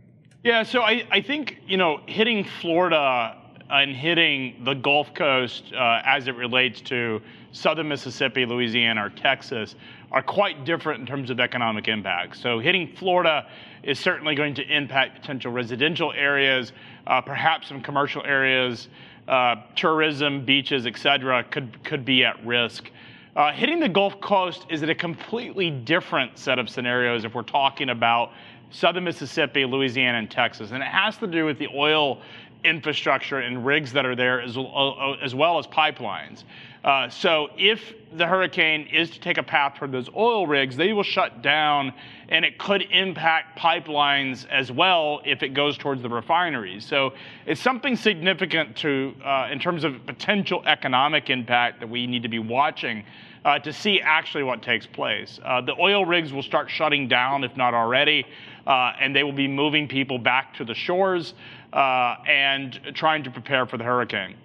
[0.45, 3.39] Yeah, so I, I think you know hitting Florida
[3.71, 7.23] and hitting the Gulf Coast uh, as it relates to
[7.53, 9.75] southern Mississippi, Louisiana, or Texas
[10.11, 12.37] are quite different in terms of economic impact.
[12.37, 13.47] So hitting Florida
[13.83, 16.73] is certainly going to impact potential residential areas,
[17.07, 18.89] uh, perhaps some commercial areas,
[19.29, 22.91] uh, tourism, beaches, et cetera, could, could be at risk.
[23.35, 27.89] Uh, hitting the Gulf Coast is a completely different set of scenarios if we're talking
[27.89, 28.33] about
[28.71, 30.73] southern Mississippi, Louisiana, and Texas.
[30.73, 32.21] And it has to do with the oil
[32.65, 36.45] infrastructure and rigs that are there as, uh, as well as pipelines.
[36.85, 40.93] Uh, so if the hurricane is to take a path toward those oil rigs, they
[40.93, 41.93] will shut down,
[42.29, 46.85] and it could impact pipelines as well if it goes towards the refineries.
[46.85, 47.13] So
[47.47, 52.29] it's something significant to, uh, in terms of potential economic impact that we need to
[52.29, 53.05] be watching.
[53.45, 55.41] Uh, to see actually what takes place.
[55.45, 58.25] Uh, the oil rigs will start shutting down, if not already,
[58.69, 61.35] uh, and they will be moving people back to the shores
[61.73, 64.37] uh, and trying to prepare for the hurricane.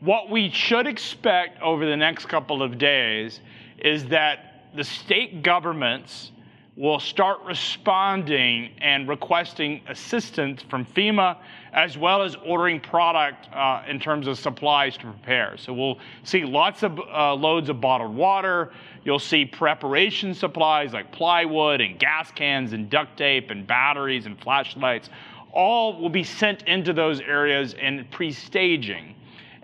[0.00, 3.40] What we should expect over the next couple of days
[3.78, 6.32] is that the state governments
[6.76, 11.38] will start responding and requesting assistance from FEMA
[11.72, 15.56] as well as ordering product uh, in terms of supplies to prepare.
[15.56, 18.72] So we'll see lots of uh, loads of bottled water.
[19.04, 24.38] You'll see preparation supplies like plywood and gas cans and duct tape and batteries and
[24.38, 25.08] flashlights.
[25.52, 29.15] All will be sent into those areas in pre staging.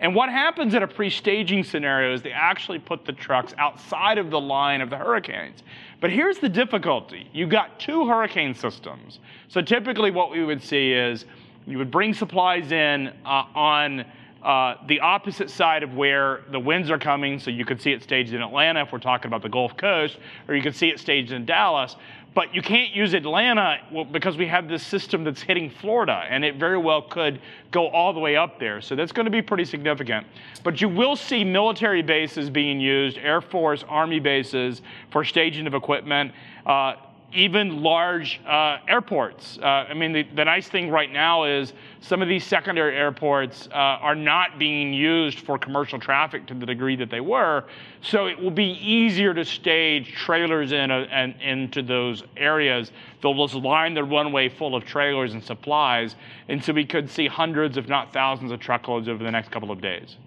[0.03, 4.17] And what happens in a pre staging scenario is they actually put the trucks outside
[4.17, 5.63] of the line of the hurricanes.
[6.01, 9.19] But here's the difficulty you've got two hurricane systems.
[9.47, 11.23] So typically, what we would see is
[11.65, 14.05] you would bring supplies in uh, on
[14.43, 18.03] uh, the opposite side of where the winds are coming, so you could see it
[18.03, 20.17] staged in Atlanta if we're talking about the Gulf Coast,
[20.49, 21.95] or you could see it staged in Dallas.
[22.35, 23.77] But you can't use Atlanta
[24.11, 27.39] because we have this system that's hitting Florida, and it very well could
[27.71, 28.81] go all the way up there.
[28.81, 30.25] So that's going to be pretty significant.
[30.63, 34.81] But you will see military bases being used, Air Force, Army bases
[35.11, 36.31] for staging of equipment.
[36.65, 36.93] Uh,
[37.33, 39.57] even large uh, airports.
[39.61, 43.67] Uh, I mean, the, the, nice thing right now is some of these secondary airports
[43.71, 47.65] uh, are not being used for commercial traffic to the degree that they were.
[48.01, 52.91] So it will be easier to stage trailers in a, and into those areas.
[53.21, 56.15] They'll just line the runway full of trailers and supplies.
[56.49, 59.71] And so we could see hundreds, if not thousands, of truckloads over the next couple
[59.71, 60.17] of days.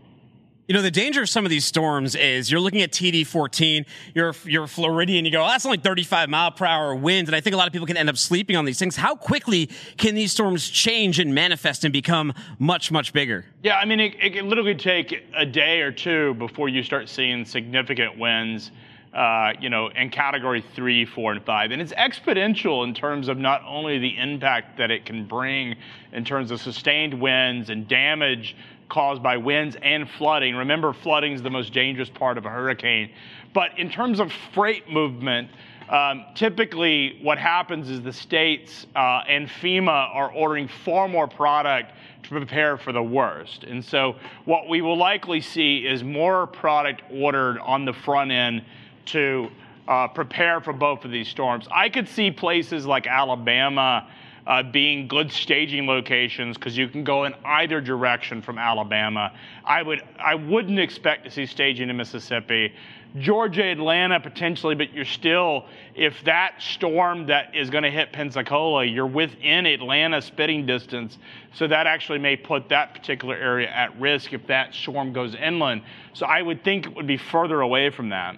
[0.69, 3.87] You know, the danger of some of these storms is you're looking at TD 14,
[4.17, 7.29] you're, you're Floridian, you go, oh, that's only 35 mile per hour winds.
[7.29, 8.97] And I think a lot of people can end up sleeping on these things.
[8.97, 13.45] How quickly can these storms change and manifest and become much, much bigger?
[13.63, 17.09] Yeah, I mean, it, it can literally take a day or two before you start
[17.09, 18.73] seeing significant winds.
[19.15, 21.71] Uh, you know, in category three, four, and five.
[21.71, 25.75] And it's exponential in terms of not only the impact that it can bring
[26.13, 28.55] in terms of sustained winds and damage
[28.89, 30.55] caused by winds and flooding.
[30.55, 33.11] Remember, flooding is the most dangerous part of a hurricane.
[33.53, 35.51] But in terms of freight movement,
[35.89, 41.93] um, typically what happens is the states uh, and FEMA are ordering far more product
[42.25, 43.65] to prepare for the worst.
[43.65, 48.65] And so what we will likely see is more product ordered on the front end
[49.07, 49.49] to
[49.87, 51.69] uh, prepare for both of these storms.
[51.71, 54.09] I could see places like Alabama
[54.47, 59.33] uh, being good staging locations because you can go in either direction from Alabama.
[59.65, 62.73] I would I wouldn't expect to see staging in Mississippi.
[63.19, 65.65] Georgia, Atlanta potentially, but you're still,
[65.95, 71.17] if that storm that is going to hit Pensacola, you're within Atlanta spitting distance.
[71.55, 75.83] So that actually may put that particular area at risk if that storm goes inland.
[76.13, 78.37] So I would think it would be further away from that.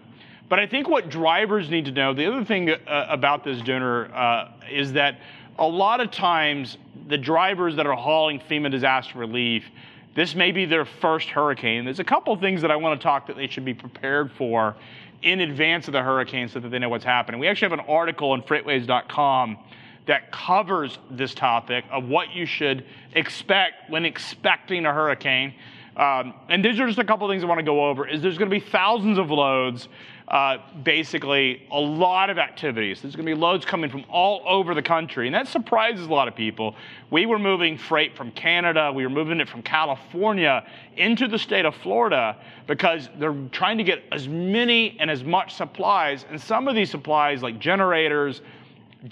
[0.49, 4.15] But I think what drivers need to know, the other thing uh, about this Dooner
[4.15, 5.19] uh, is that
[5.59, 6.79] a lot of times
[7.09, 9.65] the drivers that are hauling FEMA disaster relief,
[10.15, 11.85] this may be their first hurricane.
[11.85, 14.77] There's a couple things that I want to talk that they should be prepared for
[15.23, 17.41] in advance of the hurricane so that they know what's happening.
[17.41, 19.59] We actually have an article on freightwaves.com
[20.07, 25.55] that covers this topic of what you should expect when expecting a hurricane.
[25.97, 28.07] Um, and these are just a couple things I want to go over.
[28.07, 29.89] Is there's going to be thousands of loads,
[30.29, 33.01] uh, basically a lot of activities.
[33.01, 36.11] There's going to be loads coming from all over the country, and that surprises a
[36.11, 36.77] lot of people.
[37.11, 40.67] We were moving freight from Canada, we were moving it from California
[40.99, 42.37] into the state of Florida
[42.67, 46.27] because they're trying to get as many and as much supplies.
[46.29, 48.43] And some of these supplies, like generators,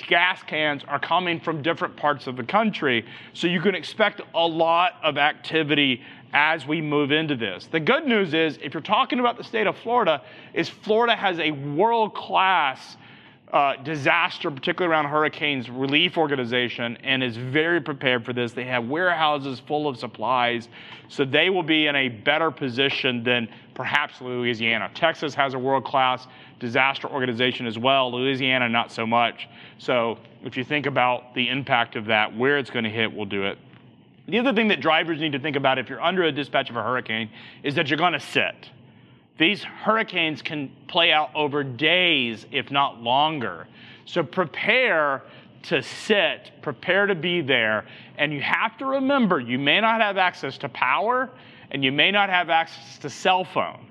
[0.09, 3.07] gas cans are coming from different parts of the country.
[3.33, 6.03] So you can expect a lot of activity
[6.33, 7.69] as we move into this.
[7.71, 10.23] The good news is, if you're talking about the state of Florida,
[10.55, 12.97] is Florida has a world-class
[13.53, 18.53] uh, disaster, particularly around hurricanes, relief organization, and is very prepared for this.
[18.53, 20.69] They have warehouses full of supplies,
[21.09, 24.91] so they will be in a better position than perhaps Louisiana.
[24.95, 26.27] Texas has a world-class
[26.59, 28.11] disaster organization as well.
[28.11, 29.49] Louisiana, not so much.
[29.79, 33.27] So if you think about the impact of that, where it's going to hit, we'll
[33.27, 33.59] do it.
[34.29, 36.77] The other thing that drivers need to think about if you're under a dispatch of
[36.77, 37.31] a hurricane
[37.63, 38.71] is that you're going to sit.
[39.39, 43.69] These hurricanes can play out over days, if not longer.
[44.05, 45.23] So prepare
[45.65, 47.87] to sit, prepare to be there.
[48.19, 51.31] And you have to remember you may not have access to power
[51.71, 53.87] and you may not have access to cell phone.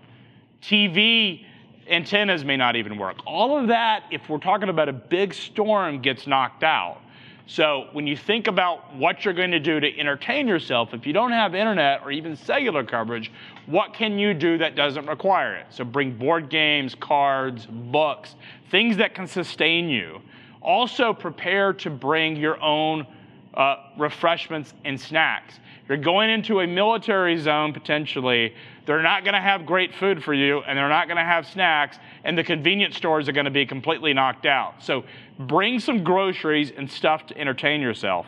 [0.61, 1.45] TV
[1.87, 3.17] antennas may not even work.
[3.25, 7.01] All of that, if we're talking about a big storm, gets knocked out.
[7.47, 11.13] So when you think about what you're going to do to entertain yourself, if you
[11.13, 13.31] don't have internet or even cellular coverage,
[13.67, 15.67] what can you do that doesn't require it?
[15.69, 18.35] So bring board games, cards, books,
[18.71, 20.21] things that can sustain you.
[20.61, 23.05] Also prepare to bring your own
[23.53, 25.59] uh, refreshments and snacks.
[25.87, 28.55] You're going into a military zone potentially.
[28.87, 31.45] They're not going to have great food for you, and they're not going to have
[31.47, 34.83] snacks, and the convenience stores are going to be completely knocked out.
[34.83, 35.03] So
[35.39, 38.25] bring some groceries and stuff to entertain yourself.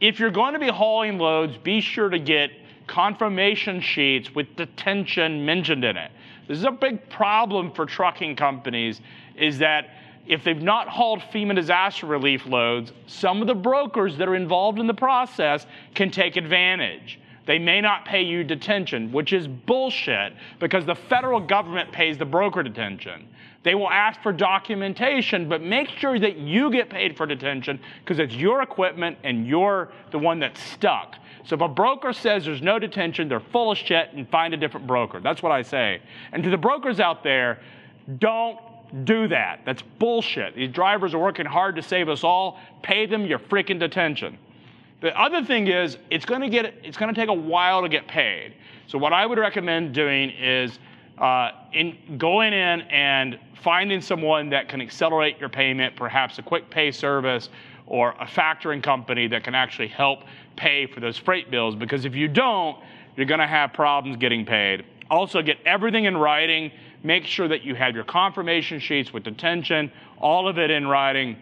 [0.00, 2.50] If you're going to be hauling loads, be sure to get
[2.86, 6.10] confirmation sheets with detention mentioned in it.
[6.48, 9.00] This is a big problem for trucking companies
[9.36, 9.90] is that
[10.26, 14.78] if they've not hauled FEMA disaster relief loads, some of the brokers that are involved
[14.78, 17.18] in the process can take advantage.
[17.46, 22.24] They may not pay you detention, which is bullshit because the federal government pays the
[22.24, 23.28] broker detention.
[23.64, 28.18] They will ask for documentation, but make sure that you get paid for detention because
[28.18, 31.16] it's your equipment and you're the one that's stuck.
[31.46, 34.56] So if a broker says there's no detention, they're full of shit and find a
[34.56, 35.18] different broker.
[35.18, 36.00] That's what I say.
[36.32, 37.60] And to the brokers out there,
[38.18, 38.60] don't
[39.04, 39.60] do that.
[39.64, 40.54] That's bullshit.
[40.54, 42.60] These drivers are working hard to save us all.
[42.82, 44.38] Pay them your freaking detention.
[45.00, 47.88] The other thing is, it's going to get it's going to take a while to
[47.88, 48.54] get paid.
[48.86, 50.78] So what I would recommend doing is
[51.18, 56.68] uh, in going in and finding someone that can accelerate your payment, perhaps a quick
[56.70, 57.48] pay service
[57.86, 60.20] or a factoring company that can actually help
[60.56, 61.74] pay for those freight bills.
[61.74, 62.78] Because if you don't,
[63.16, 64.84] you're going to have problems getting paid.
[65.10, 66.70] Also, get everything in writing.
[67.02, 71.36] Make sure that you have your confirmation sheets with detention, all of it in writing.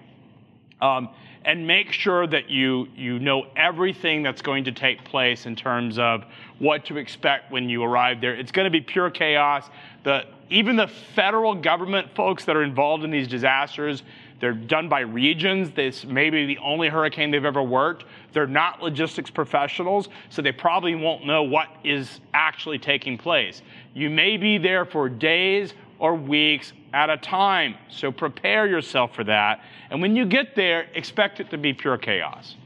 [0.80, 1.08] Um,
[1.44, 5.98] and make sure that you you know everything that's going to take place in terms
[5.98, 6.24] of
[6.59, 8.35] what to expect when you arrive there.
[8.35, 9.69] It's going to be pure chaos.
[10.05, 14.02] The even the federal government folks that are involved in these disasters,
[14.39, 15.70] they're done by regions.
[15.70, 18.05] This may be the only hurricane they've ever worked.
[18.32, 23.62] They're not logistics professionals, so they probably won't know what is actually taking place.
[23.94, 27.76] You may be there for days or weeks at a time.
[27.88, 29.60] So prepare yourself for that.
[29.88, 32.56] And when you get there, expect it to be pure chaos.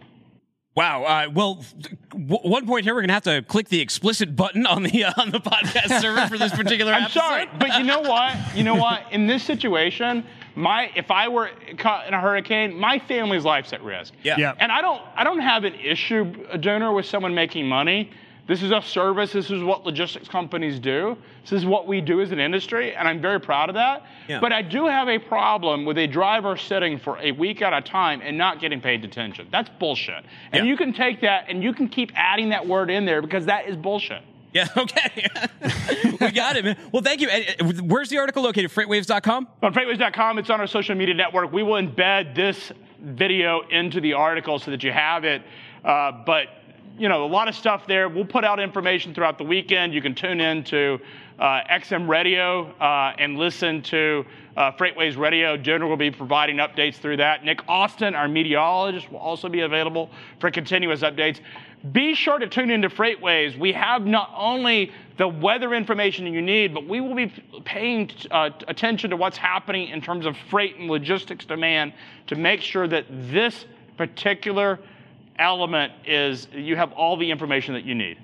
[0.74, 1.04] Wow.
[1.04, 1.62] Uh, well,
[2.10, 5.12] w- one point here, we're gonna have to click the explicit button on the uh,
[5.18, 6.92] on the podcast server for this particular.
[6.92, 7.20] I'm episode.
[7.20, 8.34] sorry, but you know what?
[8.56, 9.02] You know what?
[9.12, 13.82] In this situation, my if I were caught in a hurricane, my family's life's at
[13.82, 14.14] risk.
[14.22, 14.36] Yeah.
[14.38, 14.54] Yeah.
[14.58, 18.10] And I don't I don't have an issue, a Dooner, with someone making money.
[18.47, 19.32] This is a service.
[19.32, 21.16] This is what logistics companies do.
[21.43, 24.05] This is what we do as an industry, and I'm very proud of that.
[24.28, 24.39] Yeah.
[24.40, 27.81] But I do have a problem with a driver sitting for a week at a
[27.81, 29.48] time and not getting paid detention.
[29.51, 30.24] That's bullshit.
[30.52, 33.47] And you can take that and you can keep adding that word in there because
[33.47, 34.23] that is bullshit.
[34.52, 35.27] Yeah, okay.
[36.20, 36.78] we got it, man.
[36.93, 37.28] Well, thank you.
[37.28, 38.70] Uh, Where's the article located?
[38.70, 39.48] Freightwaves.com?
[39.62, 41.52] On freightwaves.com, it's on our social media network.
[41.52, 45.43] We will embed this video into the article so that you have it.
[45.85, 46.48] Uh, but
[46.98, 48.09] you know, a lot of stuff there.
[48.09, 49.93] We'll put out information throughout the weekend.
[49.93, 50.98] You can tune in to
[51.39, 54.24] uh, XM Radio uh, and listen to
[54.56, 55.59] uh, FreightWaves Radio.
[55.59, 57.44] Jenner will be providing updates through that.
[57.44, 60.10] Nick Austin, our meteorologist, will also be available
[60.40, 61.40] for continuous updates.
[61.93, 63.59] Be sure to tune into FreightWaves.
[63.59, 67.31] We have not only the weather information you need, but we will be
[67.64, 71.93] paying uh, attention to what's happening in terms of freight and logistics demand
[72.28, 73.66] to make sure that this
[73.98, 74.78] particular
[75.38, 78.18] element is you have all the information that you need.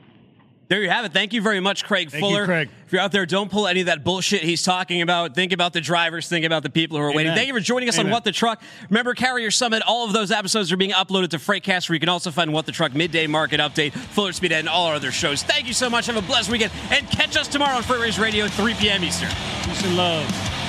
[0.68, 1.12] There you have it.
[1.12, 2.40] Thank you very much, Craig Thank Fuller.
[2.40, 2.70] you, Craig.
[2.86, 5.34] If you're out there, don't pull any of that bullshit he's talking about.
[5.34, 6.30] Think about the drivers.
[6.30, 7.34] Think about the people who are waiting.
[7.34, 8.06] Thank you for joining us Amen.
[8.06, 8.62] on What the Truck.
[8.88, 9.82] Remember, Carrier Summit.
[9.86, 12.64] All of those episodes are being uploaded to Freightcast, where you can also find What
[12.64, 15.42] the Truck midday market update, Fuller Speed, and all our other shows.
[15.42, 16.06] Thank you so much.
[16.06, 19.04] Have a blessed weekend, and catch us tomorrow on FreightWaves Radio, 3 p.m.
[19.04, 19.28] Eastern.
[19.64, 20.61] Peace and love.